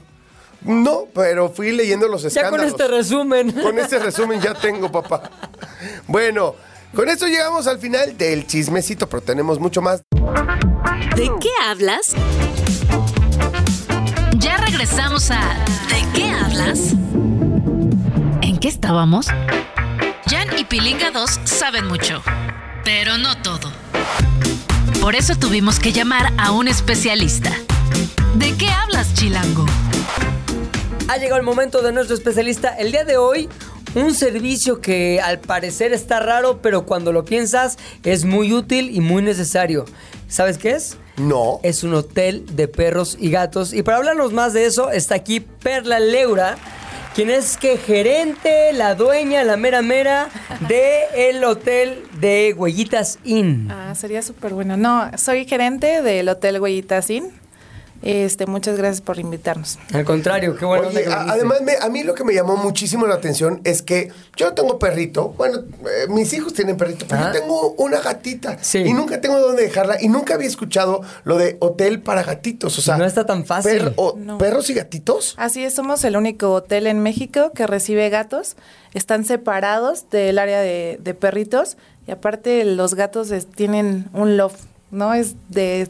[0.65, 2.61] No, pero fui leyendo los Ya escándalos.
[2.61, 3.53] con este resumen.
[3.53, 5.31] Con este resumen ya tengo, papá.
[6.07, 6.55] Bueno,
[6.95, 10.03] con esto llegamos al final del chismecito, pero tenemos mucho más.
[11.17, 12.15] ¿De qué hablas?
[14.39, 15.41] Ya regresamos a
[15.89, 16.93] ¿De qué hablas?
[18.41, 19.27] ¿En qué estábamos?
[20.27, 22.23] Jan y Pilinga 2 saben mucho,
[22.85, 23.71] pero no todo.
[25.01, 27.51] Por eso tuvimos que llamar a un especialista.
[28.37, 29.67] ¿De qué hablas, Chilango?
[31.09, 32.77] Ha llegado el momento de nuestro especialista.
[32.77, 33.49] El día de hoy,
[33.95, 39.01] un servicio que al parecer está raro, pero cuando lo piensas es muy útil y
[39.01, 39.85] muy necesario.
[40.29, 40.97] ¿Sabes qué es?
[41.17, 41.61] No.
[41.63, 43.75] Es un hotel de perros y gatos.
[43.75, 46.57] Y para hablarnos más de eso, está aquí Perla Leura,
[47.15, 50.31] quien es que gerente, la dueña, la mera mera
[50.67, 53.69] de el hotel de Huellitas Inn.
[53.71, 54.79] Ah, sería súper bueno.
[54.79, 57.42] No, soy gerente del Hotel Huellitas Inn.
[58.03, 59.79] Este, muchas gracias por invitarnos.
[59.93, 60.89] Al contrario, qué bueno.
[60.89, 64.11] Oye, a- además, me- a mí lo que me llamó muchísimo la atención es que
[64.37, 65.29] yo no tengo perrito.
[65.39, 67.33] Bueno, eh, mis hijos tienen perrito, pero Ajá.
[67.33, 68.59] yo tengo una gatita.
[68.61, 68.79] Sí.
[68.79, 69.99] Y nunca tengo dónde dejarla.
[70.03, 72.77] Y nunca había escuchado lo de hotel para gatitos.
[72.79, 73.79] O sea, No está tan fácil.
[73.79, 74.39] per- o- No.
[74.39, 75.35] ¿Perros y gatitos?
[75.39, 78.57] Así es, somos el único hotel en México que recibe gatos.
[78.95, 81.77] Están separados del área de, de perritos.
[82.07, 84.61] Y aparte, los gatos es- tienen un loft,
[84.91, 85.15] ¿no?
[85.15, 85.89] Es de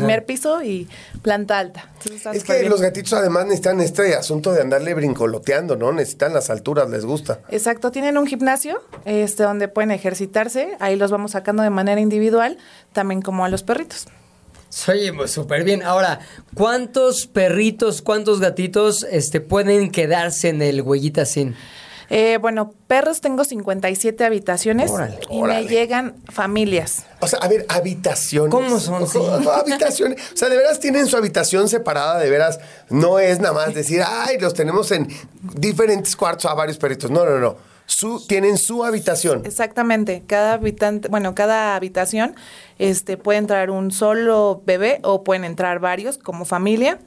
[0.00, 0.88] primer piso y
[1.22, 1.90] planta alta.
[2.32, 2.70] Es que bien.
[2.70, 5.92] los gatitos además necesitan este asunto de andarle brincoloteando, ¿no?
[5.92, 7.40] Necesitan las alturas, les gusta.
[7.48, 10.76] Exacto, tienen un gimnasio este, donde pueden ejercitarse.
[10.80, 12.58] Ahí los vamos sacando de manera individual,
[12.92, 14.06] también como a los perritos.
[14.88, 15.82] Oye, pues, súper bien.
[15.82, 16.20] Ahora,
[16.54, 21.54] ¿cuántos perritos, cuántos gatitos este, pueden quedarse en el Huellitas Inn?
[22.14, 25.18] Eh, bueno, perros tengo 57 habitaciones Órale.
[25.30, 25.62] y Órale.
[25.62, 27.06] me llegan familias.
[27.20, 28.50] O sea, a ver, habitaciones.
[28.50, 29.08] ¿Cómo son?
[29.08, 29.18] Sí.
[29.50, 30.20] habitaciones.
[30.34, 32.60] O sea, de veras tienen su habitación separada, de veras.
[32.90, 35.08] No es nada más decir, ay, los tenemos en
[35.54, 37.10] diferentes cuartos a varios perritos.
[37.10, 37.56] No, no, no.
[37.86, 39.40] Su, tienen su habitación.
[39.46, 42.34] Exactamente, cada habitante, bueno, cada habitación
[42.78, 46.98] este, puede entrar un solo bebé o pueden entrar varios como familia.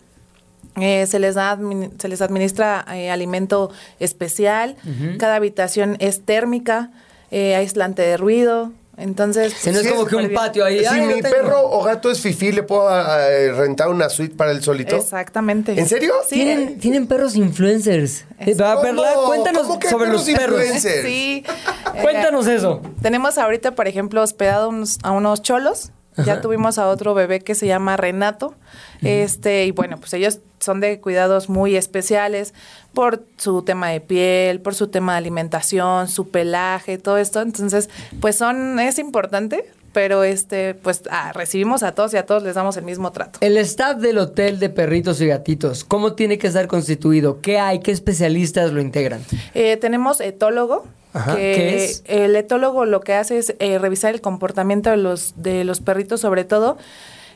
[0.80, 1.58] Eh, se, les da,
[1.98, 4.76] se les administra eh, alimento especial.
[5.20, 6.92] Cada habitación es térmica,
[7.32, 8.72] eh, aislante de ruido.
[8.98, 10.34] Entonces, Si no es Sí, como es que un bien.
[10.34, 10.80] patio ahí.
[10.80, 14.52] Si ay, mi perro o gato es fifí, ¿le puedo eh, rentar una suite para
[14.52, 14.96] él solito?
[14.96, 15.78] Exactamente.
[15.78, 16.14] ¿En serio?
[16.30, 16.36] Sí.
[16.36, 18.24] ¿Tienen, tienen perros influencers.
[18.46, 18.82] ¿verdad, ¿Cómo?
[18.84, 19.14] Perla?
[19.26, 20.62] Cuéntanos ¿Cómo que sobre los perros?
[21.04, 21.44] Sí.
[22.02, 22.82] Cuéntanos eso.
[23.02, 25.92] Tenemos ahorita, por ejemplo, hospedado unos- a unos cholos.
[26.26, 28.56] Ya tuvimos a otro bebé que se llama Renato.
[29.02, 32.54] Este, y bueno, pues ellos son de cuidados muy especiales
[32.94, 37.42] por su tema de piel, por su tema de alimentación, su pelaje, todo esto.
[37.42, 42.44] Entonces, pues son, es importante, pero este, pues ah, recibimos a todos y a todos
[42.44, 43.40] les damos el mismo trato.
[43.42, 47.40] El staff del hotel de perritos y gatitos, ¿cómo tiene que estar constituido?
[47.40, 47.80] ¿Qué hay?
[47.80, 49.22] ¿Qué especialistas lo integran?
[49.54, 50.86] Eh, tenemos etólogo.
[51.14, 52.04] Ajá, que ¿qué es?
[52.08, 56.20] El etólogo lo que hace es eh, revisar el comportamiento de los, de los perritos,
[56.20, 56.78] sobre todo.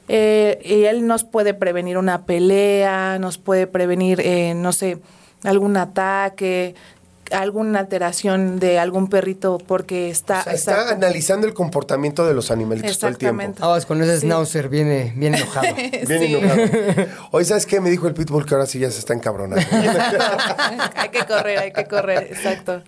[0.10, 5.00] Eh, y él nos puede prevenir una pelea, nos puede prevenir, eh, no sé,
[5.44, 6.76] algún ataque,
[7.32, 10.40] alguna alteración de algún perrito porque está...
[10.40, 13.42] O sea, está analizando el comportamiento de los animalitos todo el tiempo.
[13.44, 13.64] Exactamente.
[13.64, 14.26] Aguas con ese Sí.
[14.26, 15.68] schnauzer, viene, viene enojado.
[15.76, 16.36] Bien Sí.
[16.36, 16.62] enojado.
[17.32, 17.80] Hoy, ¿sabes qué?
[17.82, 19.58] Me dijo el pitbull que ahora sí ya se está encabronando.
[20.96, 22.82] hay que correr, hay que correr, exacto.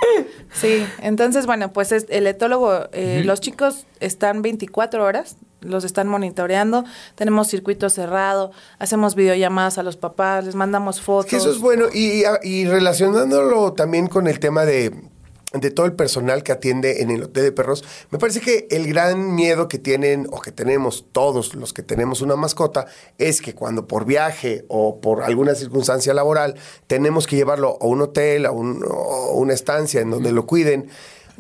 [0.53, 6.07] Sí, entonces, bueno, pues es- el etólogo, eh, los chicos están 24 horas, los están
[6.07, 6.83] monitoreando,
[7.15, 11.29] tenemos circuito cerrado, hacemos videollamadas a los papás, les mandamos fotos.
[11.29, 11.85] Que eso es bueno.
[11.93, 14.91] Y, y relacionándolo también con el tema de,
[15.53, 18.87] de todo el personal que atiende en el hotel de perros, me parece que el
[18.87, 22.85] gran miedo que tienen o que tenemos todos los que tenemos una mascota
[23.17, 26.55] es que cuando por viaje o por alguna circunstancia laboral
[26.87, 30.89] tenemos que llevarlo a un hotel, a un- o una estancia en donde lo cuiden.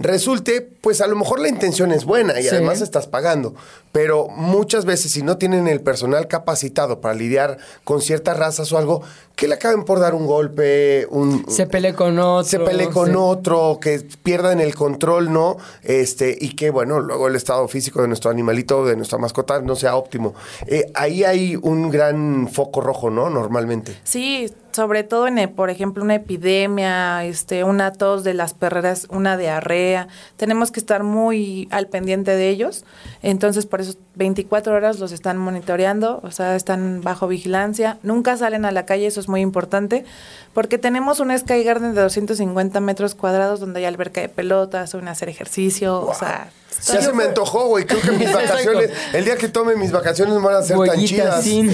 [0.03, 2.49] Resulte, pues a lo mejor la intención es buena y Sí.
[2.49, 3.53] además estás pagando,
[3.91, 8.77] pero muchas veces si no tienen el personal capacitado para lidiar con ciertas razas o
[8.77, 9.01] algo,
[9.41, 12.43] que le acaben por dar un golpe, un Se pelee con otro.
[12.43, 13.15] se pelee con sí.
[13.17, 15.57] otro, que pierdan el control, ¿no?
[15.81, 19.75] Este, y que bueno, luego el estado físico de nuestro animalito, de nuestra mascota, no
[19.75, 20.35] sea óptimo.
[20.67, 23.31] Eh, ahí hay un gran foco rojo, ¿no?
[23.31, 23.97] Normalmente.
[24.03, 29.37] Sí, sobre todo en, por ejemplo, una epidemia, este, una tos de las perreras, una
[29.37, 30.07] diarrea.
[30.37, 32.85] Tenemos que estar muy al pendiente de ellos.
[33.21, 37.97] Entonces, por eso 24 horas los están monitoreando, o sea, están bajo vigilancia.
[38.03, 40.05] Nunca salen a la calle, eso es muy importante,
[40.53, 45.07] porque tenemos un Sky Garden de 250 metros cuadrados donde hay alberca de pelotas, pueden
[45.07, 46.51] hacer ejercicio, o sea...
[46.87, 47.85] Ya se me antojó, güey.
[47.85, 51.43] Creo que mis vacaciones, el día que tome mis vacaciones van a ser tan chidas.
[51.43, 51.69] sin.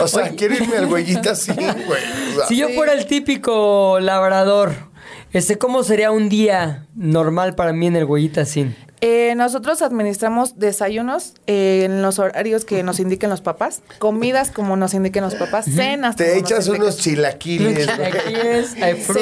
[0.00, 1.56] O sea, quiero irme al huellita sin,
[1.86, 2.02] güey.
[2.32, 4.72] O sea, Si yo fuera el típico labrador,
[5.32, 8.74] este, ¿cómo sería un día normal para mí en el Huellita sin?
[9.00, 14.76] Eh, nosotros administramos desayunos eh, en los horarios que nos indiquen los papás, comidas como
[14.76, 16.16] nos indiquen los papás, cenas.
[16.16, 16.82] Te como nos echas indiquen.
[16.82, 17.88] unos chilaquiles.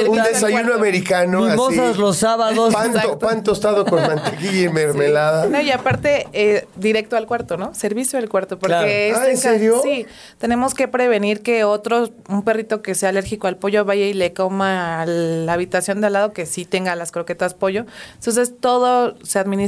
[0.08, 1.42] Un desayuno americano.
[1.46, 2.00] Mimosas así.
[2.00, 2.72] los sábados.
[2.72, 5.46] Pan, to- pan tostado con mantequilla y mermelada.
[5.46, 7.74] No, y aparte, eh, directo al cuarto, ¿no?
[7.74, 8.58] Servicio del cuarto.
[8.58, 8.86] Porque Claro.
[8.86, 9.80] es Ah, ¿en serio?
[9.82, 10.06] Sí,
[10.38, 14.32] tenemos que prevenir que otro, un perrito que sea alérgico al pollo vaya y le
[14.32, 17.84] coma a la habitación de al lado que sí tenga las croquetas pollo.
[18.14, 19.65] Entonces, todo se administra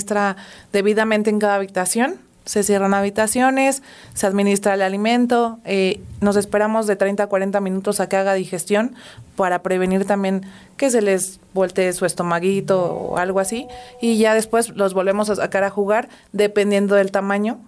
[0.73, 2.17] debidamente en cada habitación.
[2.45, 3.83] Se cierran habitaciones,
[4.15, 8.33] se administra el alimento, eh, nos esperamos de 30 a 40 minutos a que haga
[8.33, 8.95] digestión
[9.37, 10.47] para prevenir también
[10.79, 13.67] que se les voltee su estomaguito o algo así.
[14.01, 17.59] Y ya después los volvemos a sacar a jugar dependiendo del tamaño.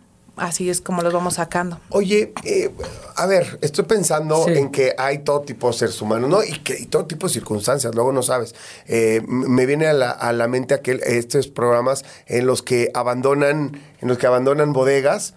[0.40, 1.78] Así es como los vamos sacando.
[1.90, 2.70] Oye, eh,
[3.14, 4.52] a ver, estoy pensando Sí.
[4.54, 6.42] en que hay todo tipo de seres humanos, ¿no?
[6.42, 8.54] Y, que, y todo tipo de circunstancias, luego no sabes.
[8.86, 13.78] Eh, me viene a la, a la mente aquel, estos programas en los que abandonan,
[14.00, 15.34] en los que abandonan bodegas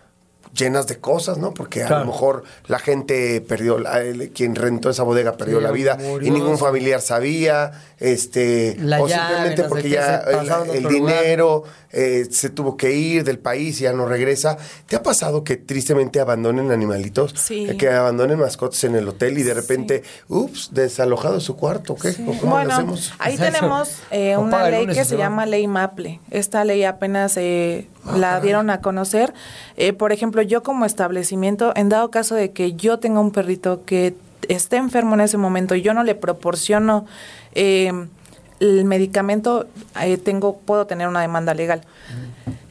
[0.56, 1.54] llenas de cosas, ¿no?
[1.54, 2.06] Porque a Claro.
[2.06, 5.98] lo mejor la gente perdió, la- el- quien rentó esa bodega perdió Sí, la vida
[6.00, 6.28] murió.
[6.28, 10.88] y ningún familiar sabía, este, La o llave, simplemente no sé porque ya se el,
[10.88, 14.58] dinero eh, se tuvo que ir del país y ya no regresa.
[14.88, 17.34] ¿Te ha pasado que tristemente abandonen animalitos?
[17.38, 17.68] Sí.
[17.70, 22.10] Eh, Que abandonen mascotas en el hotel y de repente, ups, desalojado su cuarto, ¿qué?
[22.28, 23.14] ¿O ¿Cómo bueno, lo hacemos?
[23.20, 26.20] ahí tenemos eh, una ley lunes que se llama Ley Maple.
[26.32, 29.34] Esta ley apenas eh, Ah, la dieron a conocer.
[29.78, 33.84] Eh, por ejemplo, yo como establecimiento, en dado caso de que yo tenga un perrito
[33.86, 34.16] que
[34.50, 37.06] esté enfermo en ese momento y yo no le proporciono
[37.54, 37.92] eh,
[38.60, 39.68] el medicamento,
[40.02, 41.82] eh, tengo puedo tener una demanda legal.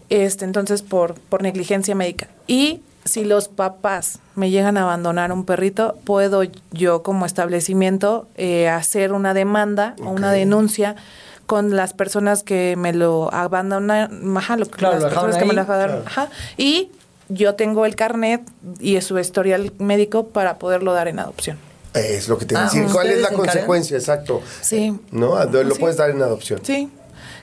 [0.08, 2.28] Este, entonces, por, por negligencia médica.
[2.46, 8.68] Y si los papás me llegan a abandonar un perrito, puedo yo como establecimiento eh,
[8.68, 10.96] hacer una demanda o una denuncia
[11.46, 15.54] con las personas que me lo abandonan, ajá, lo- Claro, las lo personas que me
[15.54, 16.02] lo claro.
[16.06, 16.90] ajá, y
[17.28, 18.42] yo tengo el carnet
[18.80, 21.58] y su historial médico para poderlo dar en adopción.
[21.94, 22.86] Es lo que te Ah, decir.
[22.90, 23.96] ¿Cuál es ¿ustedes la consecuencia?
[23.98, 24.40] Exacto.
[24.62, 24.98] Sí.
[25.10, 25.36] ¿No?
[25.36, 25.80] Ah, Lo Sí.
[25.80, 26.60] puedes dar en adopción.
[26.62, 26.90] Sí.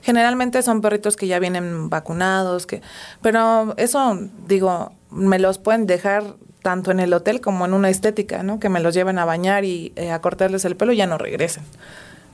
[0.01, 2.81] Generalmente son perritos que ya vienen vacunados, que
[3.21, 6.23] pero eso digo, me los pueden dejar
[6.63, 8.59] tanto en el hotel como en una estética, ¿no?
[8.59, 11.17] Que me los lleven a bañar y eh, a cortarles el pelo y ya no
[11.17, 11.63] regresen.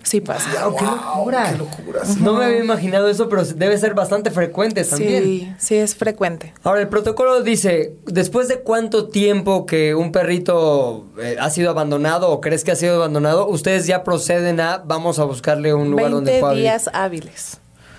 [0.06, 0.48] Sí pasa.
[0.70, 1.50] Wow, qué locura.
[1.52, 2.20] qué locura, sí.
[2.22, 5.24] No me había imaginado eso, pero debe ser bastante frecuente también.
[5.24, 6.54] Sí, sí es frecuente.
[6.64, 12.30] Ahora, el protocolo dice, después de cuánto tiempo que un perrito eh, ha sido abandonado
[12.30, 16.12] o crees que ha sido abandonado, ustedes ya proceden a, vamos a buscarle un lugar
[16.12, 16.64] donde 20 pueda vivir.
[16.66, 17.58] días hábiles.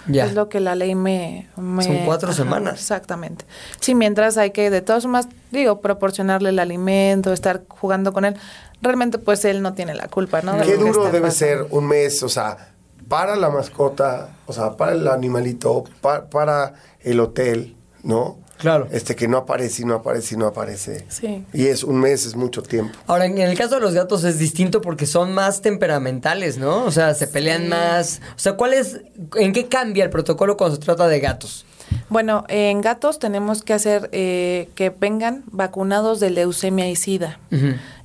[0.08, 0.26] Ya.
[0.26, 1.48] Es lo que la ley me...
[1.56, 2.74] me- Son cuatro semanas.
[2.74, 3.44] Exactamente.
[3.80, 8.36] Sí, mientras hay que, de todas formas, digo, proporcionarle el alimento, estar jugando con él.
[8.82, 10.54] Realmente, pues, él no tiene la culpa, ¿no?
[10.54, 11.30] de Qué duro debe pasando.
[11.64, 12.72] ser un mes, o sea,
[13.08, 18.38] para la mascota, o sea, para el animalito, pa- para el hotel, ¿no?
[18.58, 18.88] Claro.
[18.90, 21.04] Este que no aparece y no aparece y no aparece.
[21.10, 21.44] Sí.
[21.52, 22.98] Y es un mes, es mucho tiempo.
[23.06, 26.84] Ahora, en el caso de los gatos es distinto porque son más temperamentales, ¿no?
[26.84, 28.20] O sea, se pelean más.
[28.34, 29.00] O sea, ¿cuál es,
[29.34, 31.66] en qué cambia el protocolo cuando se trata de gatos?
[32.08, 37.38] Bueno, en gatos tenemos que hacer eh, que vengan vacunados de leucemia y sida.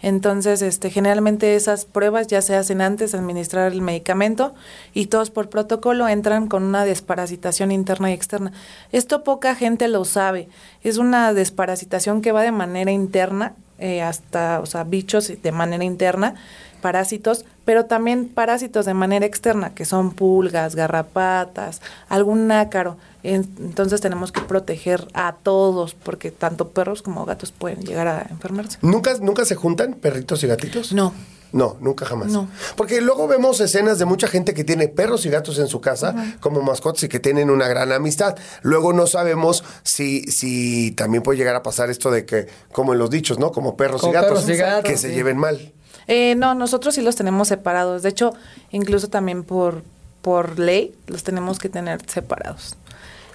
[0.01, 4.55] Entonces, este, generalmente esas pruebas ya se hacen antes de administrar el medicamento
[4.93, 8.51] y todos por protocolo entran con una desparasitación interna y externa.
[8.91, 10.49] Esto poca gente lo sabe.
[10.83, 15.83] Es una desparasitación que va de manera interna, eh, hasta, o sea, bichos de manera
[15.83, 16.35] interna,
[16.81, 22.97] parásitos, pero también parásitos de manera externa, que son pulgas, garrapatas, algún ácaro.
[23.23, 28.27] En- Entonces tenemos que proteger a todos, porque tanto perros como gatos pueden llegar a
[28.29, 28.77] enfermarse.
[28.81, 30.91] ¿Nunca, ¿Nunca se juntan perritos y gatitos?
[30.91, 31.13] No.
[31.53, 32.29] No, nunca jamás.
[32.31, 32.47] No.
[32.77, 36.37] Porque luego vemos escenas de mucha gente que tiene perros y gatos en su casa
[36.39, 38.37] como mascotas y que tienen una gran amistad.
[38.61, 42.99] Luego no sabemos si, si también puede llegar a pasar esto de que, como en
[42.99, 43.51] los dichos, ¿no?
[43.51, 45.73] Como perros Como y gatos, perros y gatos, que se lleven mal.
[46.07, 48.03] Eh, no, nosotros sí los tenemos separados.
[48.03, 48.33] De hecho,
[48.71, 49.83] incluso también por,
[50.21, 52.75] por ley los tenemos que tener separados.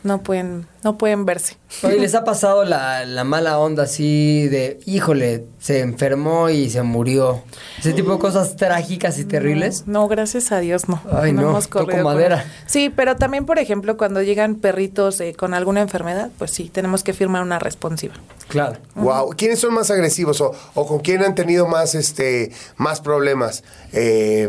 [0.06, 1.56] No pueden, no pueden verse.
[1.82, 6.82] Oye, ¿les ha pasado la, la mala onda así de, híjole, se enfermó y se
[6.82, 7.42] murió?
[7.80, 9.82] Ese tipo de cosas trágicas y terribles.
[9.88, 11.02] No, gracias a Dios no.
[11.10, 12.44] Ay, no, hemos toco con- madera.
[12.66, 17.02] Sí, pero también, por ejemplo, cuando llegan perritos eh, con alguna enfermedad, pues sí, tenemos
[17.02, 18.14] que firmar una responsiva.
[18.46, 18.76] Claro.
[18.94, 19.30] Wow.
[19.36, 24.48] ¿Quiénes son más agresivos o, o con quién han tenido más, este, más problemas eh,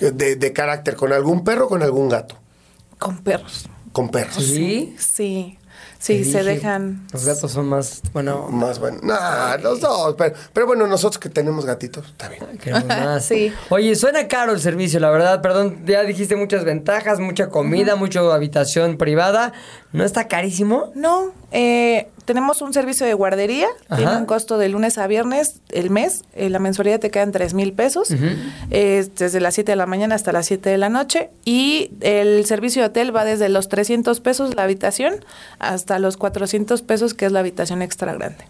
[0.00, 0.96] de, de carácter?
[0.96, 2.36] ¿Con algún perro o con algún gato?
[2.98, 3.68] Con perros.
[3.96, 4.44] Con perros.
[4.44, 4.94] ¿Sí?
[4.98, 5.58] Sí.
[5.98, 7.06] Sí, se dije, dejan.
[7.14, 8.98] Los gatos son más, bueno, Más bueno.
[9.02, 10.14] Nah, los dos.
[10.18, 12.58] Pero, pero bueno, nosotros que tenemos gatitos, está bien.
[12.58, 13.24] queremos más.
[13.24, 13.50] Sí.
[13.70, 15.40] Oye, suena caro el servicio, la verdad.
[15.40, 19.54] Perdón, ya dijiste muchas ventajas, mucha comida, mucha habitación privada.
[19.96, 20.90] ¿No está carísimo?
[20.94, 23.96] No, eh, tenemos un servicio de guardería, Ajá.
[23.96, 27.54] tiene un costo de lunes a viernes el mes, eh, la mensualidad te quedan 3
[27.54, 28.08] mil pesos,
[28.70, 32.44] eh, desde las 7 de la mañana hasta las 7 de la noche, y el
[32.46, 35.24] servicio de hotel va desde los 300 pesos la habitación
[35.58, 38.44] hasta los 400 pesos que es la habitación extra grande.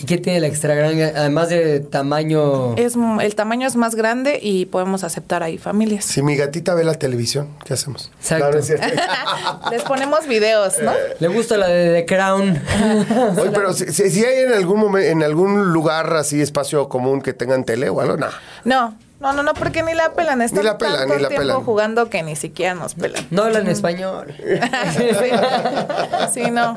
[0.00, 1.04] ¿Y qué tiene la extra grande?
[1.04, 2.74] Además de tamaño...
[2.76, 6.04] Es, el tamaño es más grande y podemos aceptar ahí familias.
[6.04, 8.10] Si mi gatita ve la televisión, ¿qué hacemos?
[8.20, 8.58] Exacto.
[9.70, 10.92] Les ponemos videos, ¿no?
[11.18, 12.62] Le gusta la de The Crown.
[13.40, 17.20] Oye, pero si, si- si hay en algún momento, en algún lugar así, espacio común
[17.22, 18.28] que tengan tele o algo, no.
[18.64, 20.42] No, no, no, no, porque ni la pelan.
[20.42, 21.64] Están la pelan, tanto ni la tiempo pelan.
[21.64, 23.24] jugando que ni siquiera nos pelan.
[23.30, 24.34] No hablan español.
[26.34, 26.76] sí, no.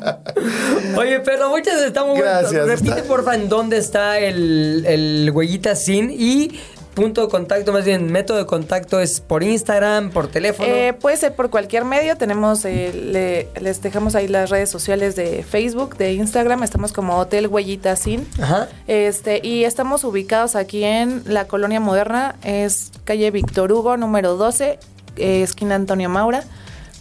[0.98, 1.76] Oye, pero muchas
[2.06, 2.68] muy Gracias.
[2.68, 6.60] Repite, está- porfa, en dónde está el, el huellita sin y
[6.96, 10.68] punto de contacto, más bien, método de contacto es por Instagram, por teléfono.
[10.68, 12.16] Eh, puede ser por cualquier medio.
[12.18, 16.64] Tenemos, eh, le- les dejamos ahí las redes sociales de Facebook, de Instagram.
[16.64, 18.28] Estamos como Hotel Huellita Sin.
[18.42, 18.70] Ajá.
[18.88, 24.80] Este, y estamos ubicados aquí en la colonia moderna, es calle Víctor Hugo, número 12,
[25.18, 26.44] eh, esquina Antonio Maura.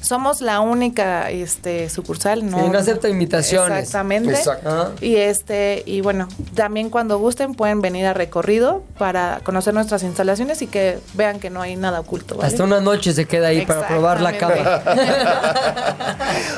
[0.05, 2.63] Somos la única este, sucursal, ¿no?
[2.63, 3.79] Sí, no acepta invitaciones.
[3.85, 4.33] Exactamente.
[4.35, 4.93] Exacto.
[5.01, 10.61] Y este, y bueno, también cuando gusten pueden venir a recorrido para conocer nuestras instalaciones
[10.61, 12.37] y que vean que no hay nada oculto.
[12.37, 12.49] ¿vale?
[12.49, 14.55] Hasta una noche se queda ahí para probar la cama.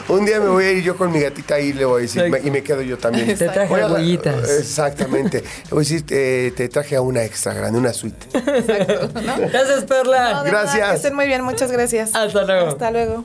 [0.08, 2.22] Un día me voy a ir yo con mi gatita y le voy a decir,
[2.22, 2.42] Exacto.
[2.42, 3.36] me- y me quedo yo también.
[3.38, 4.48] Te traje la- huellitas.
[4.58, 5.42] Exactamente.
[5.42, 8.26] Le voy a decir, te, te traje a una extra grande, una suite.
[8.32, 10.34] Gracias, Perla.
[10.34, 10.78] No, Gracias.
[10.78, 12.14] nada, que estén muy bien, muchas gracias.
[12.14, 12.68] Hasta luego.
[12.68, 13.24] Hasta luego.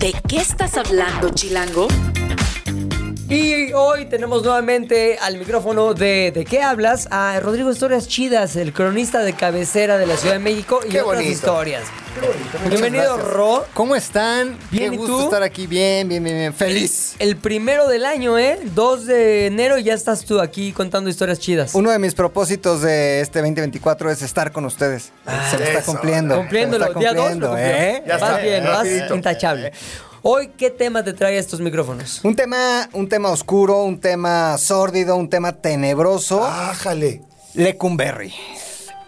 [0.00, 1.88] ¿De qué estás hablando, Chilango?
[3.28, 7.08] Y hoy tenemos nuevamente al micrófono de ¿De qué hablas?
[7.10, 11.00] A Rodrigo Historias Chidas, el cronista de cabecera de la Ciudad de México y Qué
[11.02, 11.32] otras bonito.
[11.32, 11.84] historias.
[12.68, 13.16] Bienvenido.
[13.18, 13.64] Ro.
[13.74, 14.56] ¿Cómo están?
[14.70, 15.24] Bien, Qué ¿y gusto tú?
[15.24, 15.66] estar aquí.
[15.66, 16.54] Bien, bien, bien, bien.
[16.54, 17.14] Feliz.
[17.18, 18.58] El primero del año, ¿eh?
[18.74, 21.74] 2 de enero y ya estás tú aquí contando historias chidas.
[21.74, 25.12] Uno de mis propósitos de este 2024 es estar con ustedes.
[25.50, 25.92] Se me está eso.
[25.92, 26.36] cumpliendo.
[26.36, 28.02] Cumpliéndolo, Se me día está 2 cumpliendo, ¿eh?
[28.06, 29.72] Ya vas está, bien, vas intachable.
[30.22, 32.20] Hoy, ¿qué tema te trae estos micrófonos?
[32.24, 36.44] Un tema, un tema oscuro, un tema sórdido, un tema tenebroso.
[36.44, 37.22] Ájale.
[37.54, 38.34] Lecumberri.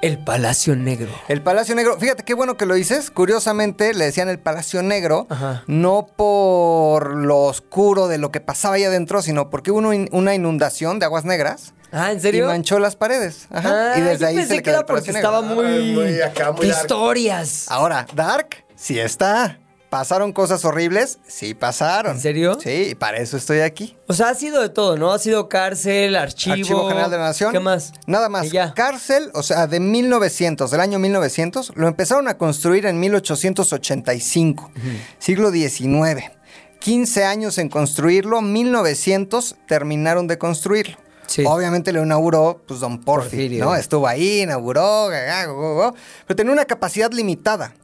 [0.02, 1.10] El Palacio Negro.
[1.28, 3.10] El Palacio Negro, fíjate qué bueno que lo dices.
[3.10, 5.62] Curiosamente le decían el Palacio Negro, Ajá.
[5.66, 10.08] no por lo oscuro de lo que pasaba ahí adentro, sino porque hubo una in-
[10.12, 11.74] una inundación de aguas negras.
[11.92, 12.44] Ah, ¿en serio?
[12.44, 13.46] Y manchó las paredes.
[13.50, 13.92] Ajá.
[13.94, 15.28] Ah, y desde yo ahí pensé se le que quedó era el Palacio porque Negro.
[15.28, 15.64] estaba muy...
[15.66, 17.66] Ay, muy acá, muy historias.
[17.68, 19.58] Ahora, Dark, sí está.
[19.90, 21.18] ¿Pasaron cosas horribles?
[21.26, 22.12] Sí pasaron.
[22.12, 22.56] ¿En serio?
[22.62, 23.96] Sí, y para eso estoy aquí.
[24.06, 25.12] O sea, ha sido de todo, ¿no?
[25.12, 26.54] Ha sido cárcel, archivo...
[26.54, 27.50] Archivo General de la Nación.
[27.50, 27.92] ¿Qué más?
[28.06, 28.46] Nada más.
[28.46, 28.72] Y ya.
[28.72, 34.70] Cárcel, o sea, de 1900, del año 1900, lo empezaron a construir en 1885,
[35.18, 36.30] siglo XIX.
[36.78, 40.98] 15 años en construirlo, 1900 terminaron de construirlo.
[41.26, 41.42] Sí.
[41.44, 43.64] Obviamente lo inauguró, pues, don Porfirio, Porfirio.
[43.64, 43.74] ¿no?
[43.74, 45.94] Estuvo ahí, inauguró, ga, ga, go, go, go,
[46.28, 47.74] pero tenía una capacidad limitada.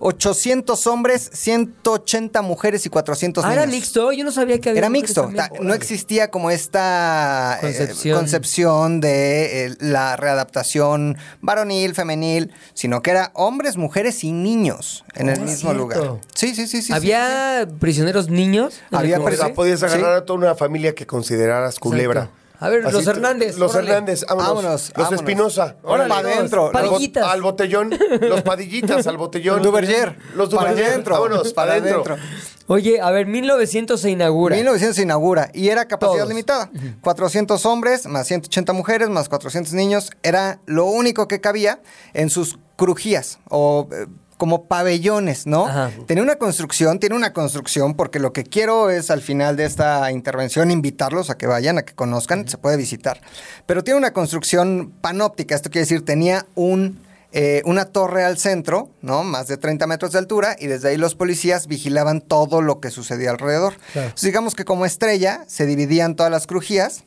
[0.00, 3.62] 800 hombres, 180 mujeres y 400 Ah, niños.
[3.62, 4.12] era mixto.
[4.12, 5.30] Yo no sabía que había Era mixto.
[5.34, 9.00] Ta- No existía como esta eh, Concepción.
[9.00, 15.38] de eh, la readaptación varonil, femenil, sino que era hombres, mujeres y niños en el
[15.38, 15.74] Ah, mismo cierto.
[15.78, 16.20] lugar.
[16.34, 16.92] Sí, sí, sí, sí.
[16.92, 18.80] ¿Había prisioneros niños?
[18.90, 22.22] Había sea, podías agarrar a toda una familia que consideraras culebra.
[22.22, 22.47] Exacto.
[22.60, 23.90] A ver, los Hernández, Los órale.
[23.90, 24.46] Hernández, vámonos.
[24.48, 25.20] Vámonos, los vámonos.
[25.20, 25.76] Espinosa.
[25.82, 26.08] Órale, órale.
[26.08, 26.72] pa' adentro.
[26.72, 27.24] Padillitas.
[27.28, 27.94] Al botellón.
[28.20, 29.62] Los padillitas al botellón.
[29.62, 30.18] Duverger.
[30.34, 30.92] Los Para Duverger.
[30.92, 31.14] adentro.
[31.14, 32.16] Vámonos, para adentro.
[32.66, 34.56] Oye, a ver, 1900 se inaugura.
[34.56, 36.28] 1900 se inaugura y era capacidad Todos.
[36.28, 36.70] limitada.
[37.00, 40.10] 400 hombres, más 180 mujeres, más 400 niños.
[40.22, 41.80] Era lo único que cabía
[42.12, 44.06] en sus crujías o eh,
[44.38, 45.66] como pabellones, ¿no?
[45.66, 45.90] Ajá.
[46.06, 50.10] Tenía una construcción, tiene una construcción, porque lo que quiero es al final de esta
[50.10, 53.20] intervención invitarlos a que vayan, a que conozcan, se puede visitar.
[53.66, 58.88] Pero tiene una construcción panóptica, esto quiere decir, tenía un eh, una torre al centro,
[59.02, 59.22] ¿no?
[59.22, 62.90] Más de 30 metros de altura, y desde ahí los policías vigilaban todo lo que
[62.90, 63.74] sucedía alrededor.
[63.94, 67.04] Entonces, digamos que como estrella se dividían todas las crujías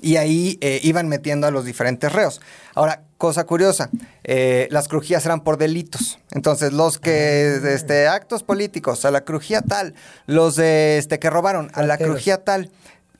[0.00, 2.40] y ahí eh, iban metiendo a los diferentes reos.
[2.76, 3.90] Ahora, cosa curiosa,
[4.22, 6.20] eh, las crujías eran por delitos.
[6.30, 9.94] Entonces, los que, este, actos políticos, a la crujía tal,
[10.26, 12.70] los de, este, que robaron, a la crujía tal.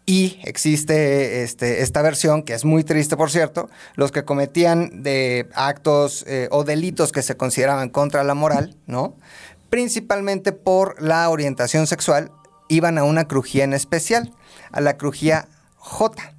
[0.06, 5.48] Y existe este, esta versión, que es muy triste, por cierto, los que cometían de
[5.52, 9.16] actos eh, o delitos que se consideraban contra la moral, ¿no?
[9.68, 12.30] Principalmente por la orientación sexual,
[12.68, 14.32] iban a una crujía en especial,
[14.72, 16.32] a la crujía J.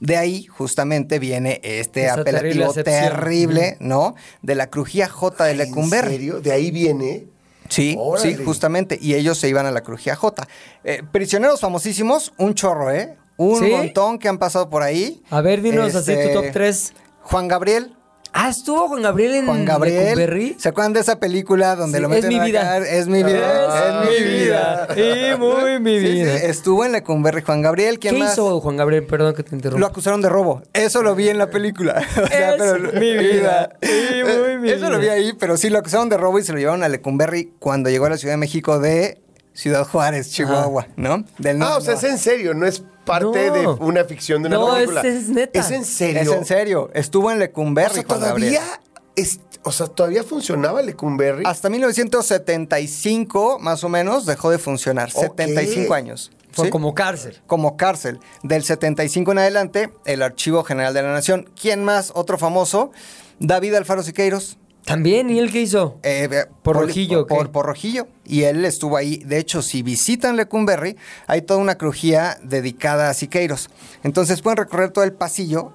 [0.00, 4.14] De ahí justamente viene este Esa terrible apelativo terrible, ¿no?
[4.42, 6.10] De la crujía J de ¿En Lecumberri.
[6.12, 6.40] serio?
[6.40, 7.26] De ahí viene.
[7.68, 8.36] Sí, Órale.
[8.36, 8.98] sí, justamente.
[9.00, 10.48] Y ellos se iban a la crujía J.
[10.84, 13.16] Eh, prisioneros famosísimos, un chorro, ¿eh?
[13.36, 13.70] Un ¿Sí?
[13.70, 15.22] montón que han pasado por ahí.
[15.30, 16.92] A ver, dinos así Este, tu top 3.
[17.22, 17.94] Juan Gabriel.
[18.32, 20.04] Ah, estuvo Juan Gabriel en Juan Gabriel.
[20.04, 20.56] Lecumberri?
[20.58, 22.78] ¿Se acuerdan de esa película donde Sí, lo es meten mi a vida.
[22.78, 24.00] Es mi vida.
[24.06, 24.88] Es mi vida.
[24.96, 26.36] Y muy mi Sí, sí, vida.
[26.36, 27.98] estuvo en Lecumberri Juan Gabriel.
[27.98, 28.32] ¿Quién ¿Qué más?
[28.34, 29.04] hizo Juan Gabriel?
[29.06, 29.80] Perdón que te interrumpa.
[29.80, 30.62] Lo acusaron de robo.
[30.72, 32.02] Eso lo vi en la película.
[32.22, 33.70] O sea, Es mi vida.
[33.82, 36.52] Y muy mi Eso lo vi ahí, pero sí lo acusaron de robo y se
[36.52, 39.20] lo llevaron a Lecumberri cuando llegó a la Ciudad de México de
[39.60, 41.22] Ciudad Juárez, Chihuahua, ¿no?
[41.36, 43.52] Del Ah, o sea, es en serio, no es parte No.
[43.54, 45.02] de una ficción de una No, película.
[45.02, 45.60] es- es neta.
[45.60, 46.22] Es en serio.
[46.22, 46.90] Es en serio.
[46.94, 48.54] Estuvo en O Lecumberri, sea, Juan Gabriel.
[48.54, 48.80] todavía
[49.16, 51.42] es, o sea, todavía funcionaba Lecumberri.
[51.44, 55.10] Hasta 1975, más o menos, dejó de funcionar.
[55.14, 55.22] Ok.
[55.36, 56.30] 75 años.
[56.52, 56.70] Fue ¿sí?
[56.70, 57.40] como cárcel.
[57.46, 58.18] como cárcel.
[58.42, 61.48] Del 75 en adelante, el Archivo General de la Nación.
[61.60, 62.12] ¿Quién más?
[62.14, 62.90] Otro famoso,
[63.38, 64.56] David Alfaro Siqueiros.
[64.84, 65.98] También, ¿y él qué hizo?
[66.02, 67.26] eh, ¿Por Rojillo?
[67.26, 68.08] Por, por Rojillo.
[68.24, 69.18] Y él estuvo ahí.
[69.18, 73.70] De hecho, si visitan Lecumberri, hay toda una crujía dedicada a Siqueiros.
[74.02, 75.72] Entonces pueden recorrer todo el pasillo.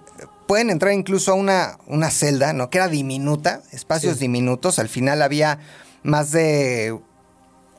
[0.47, 2.69] Pueden entrar incluso a una, una celda, ¿no?
[2.69, 4.79] Que era diminuta, espacios diminutos.
[4.79, 5.59] Al final había
[6.03, 6.99] más de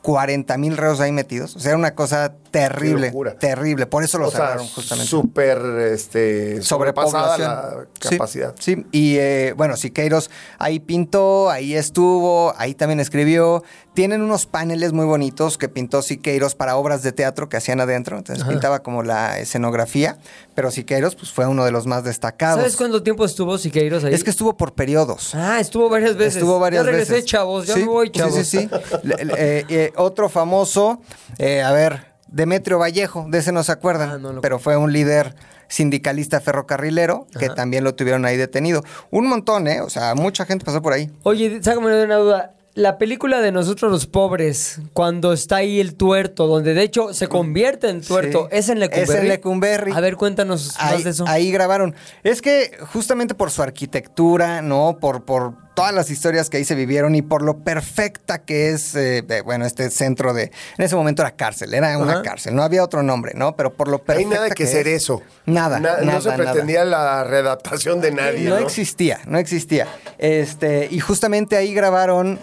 [0.02, 1.54] 40 mil reos ahí metidos.
[1.56, 3.12] O sea, era una cosa terrible.
[3.38, 3.86] Terrible.
[3.86, 5.08] Por eso lo o sea, justamente.
[5.08, 5.58] súper
[5.92, 8.54] este, sobrepasada la capacidad.
[8.58, 13.62] Sí, y eh, bueno, Siqueiros ahí pintó, ahí estuvo, ahí también escribió.
[13.94, 18.18] Tienen unos paneles muy bonitos que pintó Siqueiros para obras de teatro que hacían adentro.
[18.18, 20.18] Entonces pintaba como la escenografía,
[20.54, 22.58] pero Siqueiros pues, fue uno de los más destacados.
[22.60, 24.12] ¿Sabes cuánto tiempo estuvo Siqueiros ahí?
[24.12, 25.34] Es que estuvo por periodos.
[25.34, 26.36] Ah, estuvo varias veces.
[26.36, 27.24] Estuvo varias ya regresé, veces.
[27.30, 27.66] chavos.
[27.66, 28.34] Ya Sí, me voy, chavos.
[28.34, 28.98] Sí, sí, sí.
[29.02, 31.00] Le- le- eh, eh, otro famoso,
[31.38, 34.76] eh, a ver, Demetrio Vallejo, de ese no se acuerdan, Ah, no lo- pero fue
[34.76, 35.34] un líder
[35.68, 38.82] sindicalista ferrocarrilero que también lo tuvieron ahí detenido.
[39.10, 39.80] Un montón, ¿eh?
[39.80, 41.10] O sea, mucha gente pasó por ahí.
[41.22, 42.52] Oye, sácame de una duda.
[42.74, 47.26] La película de Nosotros los Pobres, cuando está ahí el tuerto, donde de hecho se
[47.26, 48.58] convierte en tuerto, Sí.
[48.58, 49.12] ¿es en Lecumberri?
[49.12, 49.92] Es en Lecumberri.
[49.92, 51.24] A ver, cuéntanos Ahí, más de eso.
[51.26, 51.94] ahí grabaron.
[52.22, 54.98] Es que justamente por su arquitectura, ¿no?
[55.00, 58.94] Por, por todas las historias que ahí se vivieron y por lo perfecta que es,
[58.96, 60.50] eh, bueno, este centro de...
[60.78, 62.22] En ese momento era cárcel, era una Ajá.
[62.22, 63.54] cárcel, no había otro nombre, ¿no?
[63.56, 64.70] Pero por lo No hay perfecta nada que es.
[64.70, 65.22] ser eso.
[65.44, 66.42] Nada, Na- nada, No se nada.
[66.44, 68.48] pretendía la readaptación de nadie.
[68.48, 69.86] No No, existía, no existía.
[70.18, 72.40] Este, y justamente ahí grabaron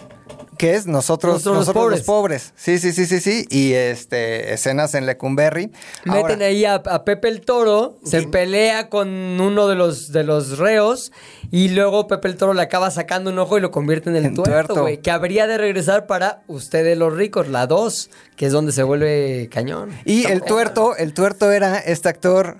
[0.58, 0.86] ¿Qué es?
[0.86, 2.50] Nosotros, Nosotros los nosotros los pobres.
[2.50, 2.52] pobres.
[2.56, 3.46] Sí, sí, sí, sí, sí.
[3.50, 5.72] Y este, escenas en Lecumberri.
[6.04, 10.24] Meten Ahora, ahí a, a Pepe el Toro, se pelea con uno de los, de
[10.24, 11.12] los reos
[11.50, 14.26] y luego Pepe el Toro le acaba sacando un ojo y lo convierte en el
[14.26, 14.80] En tuerto, tuerto.
[14.82, 14.98] güey.
[14.98, 19.48] Que habría de regresar para Ustedes los ricos, la 2, que es donde se vuelve
[19.52, 19.90] cañón.
[20.04, 22.58] Y el tuerto, el tuerto era este actor,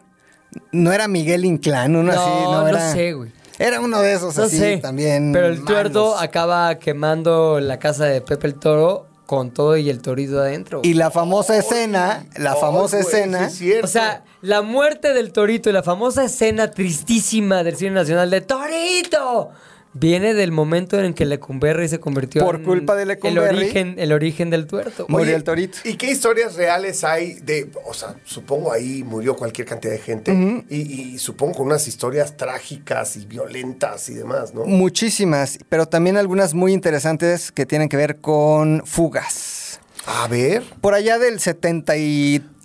[0.73, 2.93] no era Miguel Inclán, uno No, así, no no era.
[2.93, 3.31] sé, güey.
[3.59, 4.77] Era uno de esos No así sé.
[4.79, 5.33] también.
[5.33, 6.23] Pero el tuerto malos.
[6.23, 10.81] acaba quemando la casa de Pepe el Toro con todo y el torito adentro.
[10.85, 13.39] Y la famosa escena, la famosa güey, escena.
[13.49, 13.87] sí es cierto.
[13.87, 18.41] O sea, la muerte del torito y la famosa escena tristísima del cine nacional de
[18.43, 19.51] Torito
[19.95, 24.13] viene del momento en que Lecumberri se convirtió Por en culpa de el origen, el
[24.13, 25.07] origen del tuerto.
[25.09, 25.79] Murió Oye, el torito.
[25.85, 30.65] ¿Y qué historias reales hay de, o sea, supongo ahí murió cualquier cantidad de gente
[30.69, 30.77] y,
[31.15, 34.65] y supongo con unas historias trágicas y violentas y demás, ¿no?
[34.65, 39.81] Muchísimas, pero también algunas muy interesantes que tienen que ver con fugas.
[40.07, 41.41] A ver, Por allá del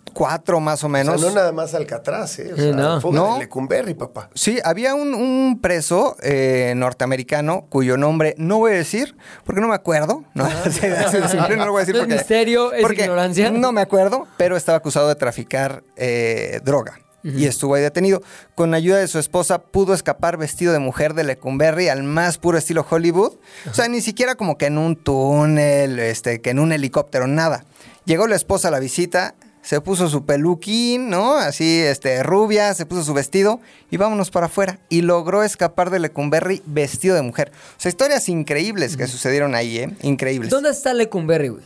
[0.09, 1.19] 74 más o o menos.
[1.21, 2.51] sea, no nada más Alcatraz, ¿eh?
[2.53, 3.01] O Sí, sea, no.
[3.01, 3.33] fuga No.
[3.35, 4.29] de Lecumberri, papá.
[4.33, 9.67] Sí, había un, un preso eh, norteamericano cuyo nombre no voy a decir porque no
[9.67, 10.23] me acuerdo.
[10.33, 10.43] No,
[11.57, 13.51] no lo voy a decir No es porque, misterio, es porque ignorancia.
[13.51, 16.99] No me acuerdo, pero estaba acusado de traficar eh, droga.
[17.21, 18.21] Y estuvo ahí detenido.
[18.55, 22.57] Con ayuda de su esposa pudo escapar vestido de mujer de Lecumberri al más puro
[22.57, 23.33] estilo Hollywood.
[23.69, 27.65] O sea, ni siquiera como que en un túnel, este, que en un helicóptero, nada.
[28.05, 31.35] Llegó la esposa a la visita, se puso su peluquín, ¿no?
[31.35, 33.59] Así, este, rubia, se puso su vestido
[33.91, 34.79] y vámonos para afuera.
[34.89, 37.51] Y logró escapar de Lecumberri vestido de mujer.
[37.77, 39.95] O sea, historias increíbles que sucedieron ahí, ¿eh?
[40.01, 40.49] Increíbles.
[40.49, 41.63] ¿Dónde está Lecumberri, güey?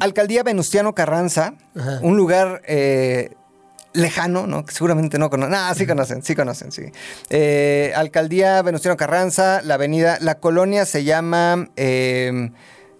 [0.00, 1.98] Alcaldía Venustiano Carranza, Ajá.
[2.02, 3.30] un lugar eh,
[3.92, 4.64] lejano, ¿no?
[4.64, 5.52] Que seguramente no conocen.
[5.52, 6.82] No, sí conocen, sí conocen, sí.
[7.30, 12.50] Eh, Alcaldía Venustiano Carranza, la avenida, la colonia se llama eh,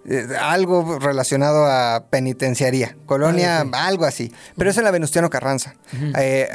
[0.09, 2.97] eh, algo relacionado a penitenciaría.
[3.05, 4.33] Colonia, algo así.
[4.57, 5.75] Pero es en la Venustiano Carranza.
[6.17, 6.49] Eh,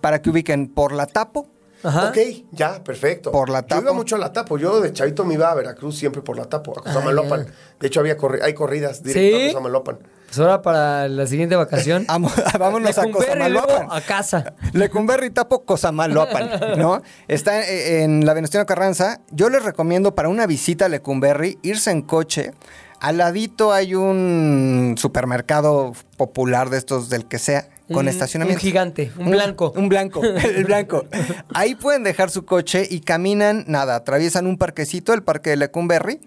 [0.00, 1.48] para que ubiquen por la Tapo.
[1.82, 2.08] Ajá.
[2.08, 2.16] Ok,
[2.52, 3.30] ya, perfecto.
[3.30, 3.94] Por la Yo iba Tapo.
[3.94, 4.56] mucho a la Tapo.
[4.58, 7.44] Yo de chavito me iba a Veracruz siempre por la Tapo, a Cosamalopan.
[7.46, 7.52] ya.
[7.80, 9.44] De hecho, había corri- hay corridas directo ¿Sí?
[9.44, 9.98] a Cosamalopan.
[10.26, 12.06] Pues ahora para la siguiente vacación.
[12.58, 13.88] Vámonos a Cosamaloapan.
[13.90, 14.54] a casa.
[14.72, 17.02] Lecumberri Tapo Cosamaloapan, ¿no?
[17.28, 19.20] Está eh, en la Venustiano Carranza.
[19.30, 22.52] Yo les recomiendo para una visita a Lecumberri irse en coche.
[23.00, 28.58] Al ladito hay un supermercado popular de estos del que sea, con estacionamiento.
[28.58, 29.72] un gigante, un blanco.
[29.76, 31.04] Un blanco, el blanco.
[31.54, 36.20] Ahí pueden dejar su coche y caminan, nada, atraviesan un parquecito, el parque de Lecumberri,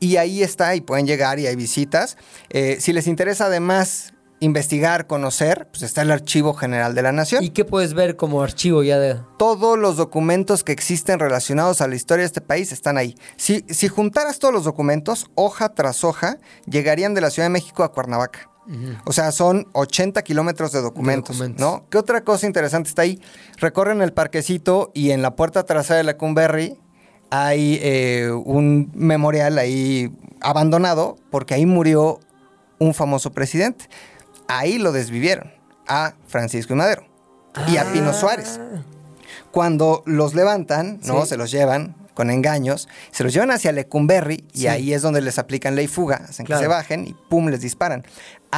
[0.00, 2.16] y ahí está, y pueden llegar y hay visitas.
[2.50, 7.42] Eh, si les interesa además investigar, conocer, pues está el Archivo General de la Nación.
[7.42, 9.18] ¿Y qué puedes ver como archivo ya de.?
[9.38, 13.16] Todos los documentos que existen relacionados a la historia de este país están ahí.
[13.36, 17.82] Si, si juntaras todos los documentos, hoja tras hoja, llegarían de la Ciudad de México
[17.82, 18.50] a Cuernavaca.
[19.04, 21.60] O sea, son 80 kilómetros de documentos, documentos.
[21.60, 21.86] ¿no?
[21.88, 23.20] ¿Qué otra cosa interesante está ahí?
[23.58, 26.76] Recorren el parquecito y en la puerta trasera de la Cumberry
[27.30, 32.20] hay eh, un memorial ahí abandonado porque ahí murió
[32.78, 33.88] un famoso presidente.
[34.48, 35.52] Ahí lo desvivieron
[35.88, 37.04] a Francisco y Madero
[37.68, 38.60] y a Pino Suárez
[39.50, 41.22] cuando los levantan, ¿no?
[41.22, 41.30] Sí.
[41.30, 44.66] Se los llevan con engaños, se los llevan hacia Lecumberri y Sí.
[44.68, 46.60] ahí es donde les aplican ley fuga, hacen Claro.
[46.60, 48.04] que se bajen y pum, les disparan.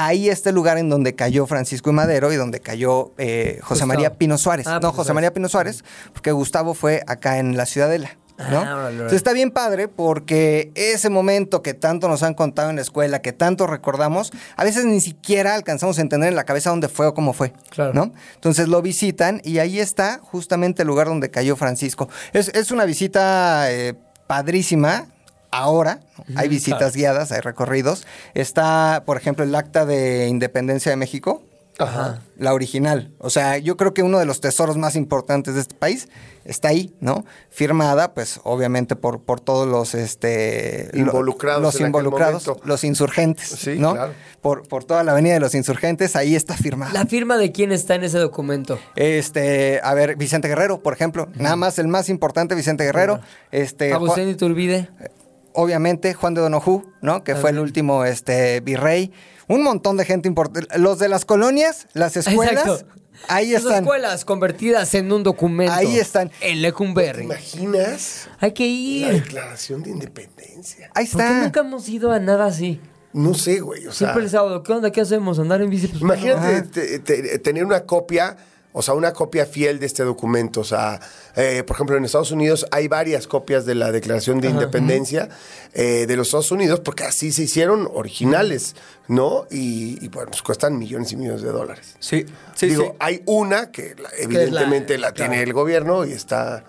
[0.06, 3.84] Ahí está el lugar en donde cayó Francisco y Madero y donde cayó eh, José
[3.84, 3.88] Gustavo.
[3.88, 4.66] María Pino Suárez.
[4.66, 5.14] Ah, no, Pino José Suárez.
[5.14, 8.16] María Pino Suárez, porque Gustavo fue acá en la Ciudadela.
[8.38, 8.60] ¿no?
[8.60, 8.88] Ah.
[8.90, 13.20] Entonces está bien padre porque ese momento que tanto nos han contado en la escuela,
[13.20, 17.06] que tanto recordamos, a veces ni siquiera alcanzamos a entender en la cabeza dónde fue
[17.06, 17.52] o cómo fue.
[17.70, 17.92] Claro.
[17.92, 18.12] ¿no?
[18.36, 22.08] Entonces lo visitan y ahí está justamente el lugar donde cayó Francisco.
[22.32, 23.94] Es, es una visita eh,
[24.28, 25.08] padrísima.
[25.50, 26.38] Ahora ¿no?
[26.38, 28.06] hay visitas guiadas, hay recorridos.
[28.34, 31.42] Está, por ejemplo, el acta de independencia de México.
[31.80, 32.22] Ajá.
[32.36, 33.12] La original.
[33.18, 36.08] O sea, yo creo que uno de los tesoros más importantes de este país
[36.44, 37.24] está ahí, ¿no?
[37.50, 43.48] Firmada, pues, obviamente, por, por todos los este Involucrados Los involucrados, los insurgentes.
[43.50, 43.92] Sí, ¿no?
[43.92, 44.12] claro.
[44.40, 46.92] Por, por toda la avenida de los insurgentes, ahí está firmada.
[46.92, 48.80] ¿La firma de quién está en ese documento?
[48.96, 51.28] Este, a ver, Vicente Guerrero, por ejemplo.
[51.36, 53.20] Nada más el más importante, Vicente Guerrero.
[53.52, 54.88] Este, Agustín Juan- Iturbide.
[55.60, 57.24] Obviamente Juan de Donojú, ¿no?
[57.24, 59.12] Que fue el último este, virrey.
[59.48, 60.78] Un montón de gente importante.
[60.78, 62.86] Los de las colonias, las escuelas, Exacto.
[63.28, 63.82] ahí Las están.
[63.82, 65.72] escuelas convertidas en un documento.
[65.72, 66.30] Ahí están.
[66.40, 67.24] ¿Te Lecumberri.
[67.24, 69.12] imaginas Hay que la ir.
[69.24, 70.90] declaración de independencia?
[70.94, 71.42] Ahí ¿Por qué está.
[71.42, 72.80] nunca hemos ido a nada así?
[73.12, 73.86] No sé, güey.
[73.86, 74.62] O sea, Siempre el sábado.
[74.62, 74.92] ¿Qué onda?
[74.92, 75.38] ¿Qué hacemos?
[75.38, 75.88] ¿Andar en bici?
[75.88, 78.36] Pues, Imagínate te- te- tener una copia,
[78.72, 80.60] o sea, una copia fiel de este documento.
[80.60, 81.00] O sea,
[81.36, 85.28] eh, por ejemplo, en Estados Unidos hay varias copias de la Declaración de Independencia
[85.72, 88.76] eh, de los Estados Unidos, porque así se hicieron originales,
[89.08, 89.46] ¿no?
[89.50, 91.96] Y, y, bueno, pues cuestan millones y millones de dólares.
[91.98, 92.90] Sí, sí, Digo, sí.
[93.00, 96.64] hay una que la- evidentemente la, tiene el gobierno y está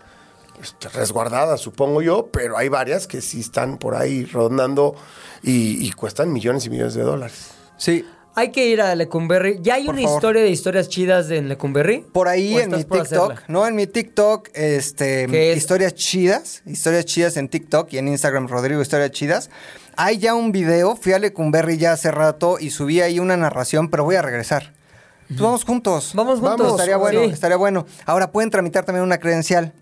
[0.62, 4.96] este, resguardada, supongo yo, pero hay varias que sí están por ahí rondando
[5.44, 7.50] y, y cuestan millones y millones de dólares.
[7.78, 8.06] Sí.
[8.40, 9.60] Hay que ir a Lecumberri.
[9.62, 10.18] ¿Ya hay Por una favor.
[10.18, 12.06] historia de historias chidas de en Lecumberri?
[12.14, 13.44] Por ahí ¿O en mi por TikTok, hacerla?
[13.50, 18.82] no, en mi TikTok, este, historias chidas, historias chidas en TikTok y en Instagram, Rodrigo
[18.82, 19.50] Historias Chidas.
[19.98, 23.90] Hay ya un video, fui a Lecumberri ya hace rato y subí ahí una narración,
[23.90, 24.72] pero voy a regresar.
[25.28, 26.12] Pues vamos juntos.
[26.16, 26.72] Vamos juntos.
[26.72, 27.32] Estaría bueno, Sí.
[27.32, 27.86] estaría bueno.
[28.06, 29.74] Ahora pueden tramitar también una credencial.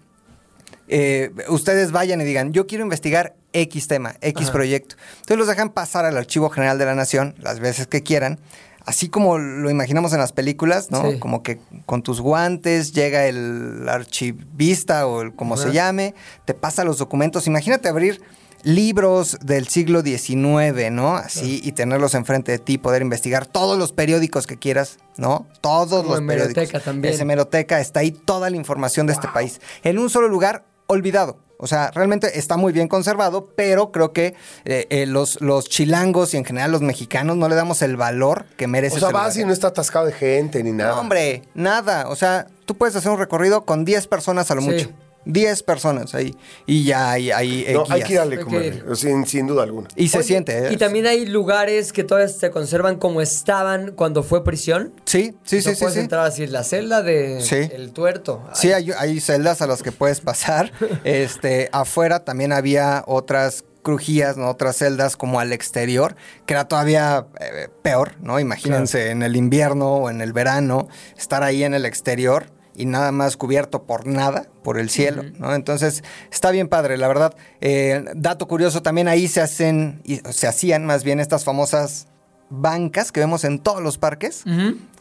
[0.88, 4.95] Eh, ustedes vayan y digan, yo quiero investigar X tema, X proyecto.
[5.19, 8.39] Entonces los dejan pasar al Archivo General de la Nación las veces que quieran.
[8.85, 11.11] Así como lo imaginamos en las películas, ¿no?
[11.11, 11.19] Sí.
[11.19, 16.15] Como que con tus guantes llega el archivista o el como se llame,
[16.45, 17.47] te pasa los documentos.
[17.47, 18.21] Imagínate abrir
[18.63, 21.15] libros del siglo XIX, ¿no?
[21.15, 25.47] Así, y tenerlos enfrente de ti, poder investigar todos los periódicos que quieras, ¿no?
[25.61, 26.57] Todos Como los periódicos.
[26.57, 27.13] Hemeroteca también.
[27.13, 29.59] Es hemeroteca, está ahí toda la información de este país.
[29.83, 31.39] En un solo lugar, olvidado.
[31.59, 34.35] O sea, realmente está muy bien conservado, pero creo que
[34.65, 38.45] eh, eh, los, los chilangos y en general los mexicanos no le damos el valor
[38.57, 38.97] que merece.
[38.97, 40.93] O sea, vas y no está atascado de gente ni nada.
[40.93, 42.09] No, hombre, nada.
[42.09, 44.67] O sea, tú puedes hacer un recorrido con 10 personas a lo Sí.
[44.69, 44.89] mucho.
[45.28, 46.36] 10 personas ahí.
[46.65, 48.95] Y ya hay, hay eh, No, hay que ir a Hay que Lecumberri, ir.
[48.95, 49.88] sin, sin duda alguna.
[49.95, 50.73] Y se Oye, siente, ¿eh?
[50.73, 54.93] Y también hay lugares que todavía se conservan como estaban cuando fue prisión.
[55.05, 55.80] Sí, sí, sí, sí.
[55.80, 55.99] puedes sí.
[55.99, 57.69] entrar así, la celda de Sí.
[57.71, 58.43] El Tuerto.
[58.53, 60.71] Sí, hay, hay celdas a las que puedes pasar.
[61.03, 64.49] Este, afuera también había otras crujías, ¿no?
[64.49, 66.15] Otras celdas como al exterior,
[66.45, 68.39] que era todavía eh, peor, ¿no?
[68.39, 72.47] Imagínense en el invierno o en el verano, estar ahí en el exterior
[72.78, 75.55] y nada más cubierto por nada, por el cielo, ¿no?
[75.55, 77.36] Entonces, está bien padre, la verdad.
[77.59, 82.07] Eh, dato curioso, también ahí se hacen, y se hacían más bien estas famosas
[82.49, 84.43] bancas que vemos en todos los parques,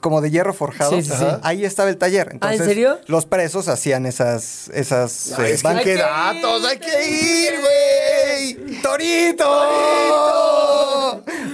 [0.01, 0.91] como de hierro forjado.
[0.91, 1.24] Sí, sí, sí.
[1.24, 1.39] Ajá.
[1.45, 2.27] Ahí estaba el taller.
[2.27, 2.99] ¿Ah, en Entonces, serio?
[3.07, 5.85] Los presos hacían esas, esas Ay, eh, es que bancas.
[5.85, 8.83] que datos, hay que ir, güey.
[8.83, 9.45] ¡Torito!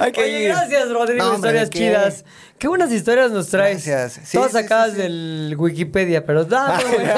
[0.01, 0.49] Hay que Oye, ir.
[0.49, 1.23] gracias, Rodrigo.
[1.25, 1.79] No, hombre, historias ¿de
[2.25, 2.31] qué?
[2.63, 3.85] Qué buenas historias nos traes.
[3.85, 4.21] Gracias.
[4.25, 5.03] Sí, Todas sí, sacadas sí, sí.
[5.03, 7.15] del Wikipedia, pero da, muy bueno.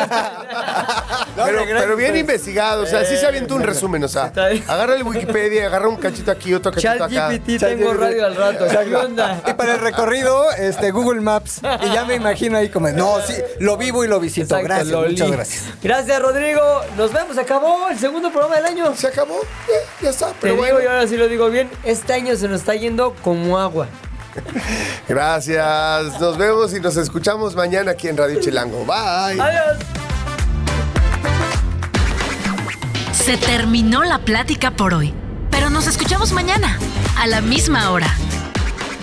[1.36, 2.20] No, pero, bien pues.
[2.20, 4.32] investigado, o sea, sí se avienta un Eh, resumen, o sea,
[4.68, 7.11] agarra el Wikipedia, agarra un cachito aquí, otro cachito acá.
[7.11, 8.64] ChatGPT, tengo radio al rato.
[8.68, 9.42] ¿Qué onda?
[9.47, 11.61] Y para el recorrido, este, Google Maps.
[11.82, 14.45] Y ya me imagino ahí como, no, sí, lo vivo y lo visito.
[14.57, 15.11] Exacto, gracias, Loli.
[15.11, 15.64] muchas gracias.
[15.82, 16.62] Gracias, Rodrigo.
[16.97, 17.34] Nos vemos.
[17.34, 18.95] Se acabó el segundo programa del año.
[18.97, 20.80] Se acabó, eh, ya está, Te pero digo, bueno.
[20.82, 23.88] y ahora sí lo digo bien, este año se nos está yendo como agua.
[25.09, 28.85] Gracias, nos vemos y nos escuchamos mañana aquí en Radio Chilango.
[28.85, 29.41] Bye.
[29.41, 29.78] Adiós.
[33.12, 35.14] Se terminó la plática por hoy,
[35.51, 36.78] pero nos escuchamos mañana,
[37.16, 38.14] a la misma hora.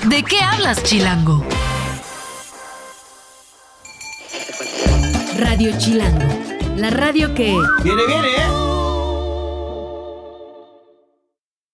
[0.05, 1.43] ¿De qué hablas, Chilango?
[5.37, 6.27] Radio Chilango,
[6.75, 7.55] la radio que...
[7.83, 8.80] Viene, viene, ¿eh?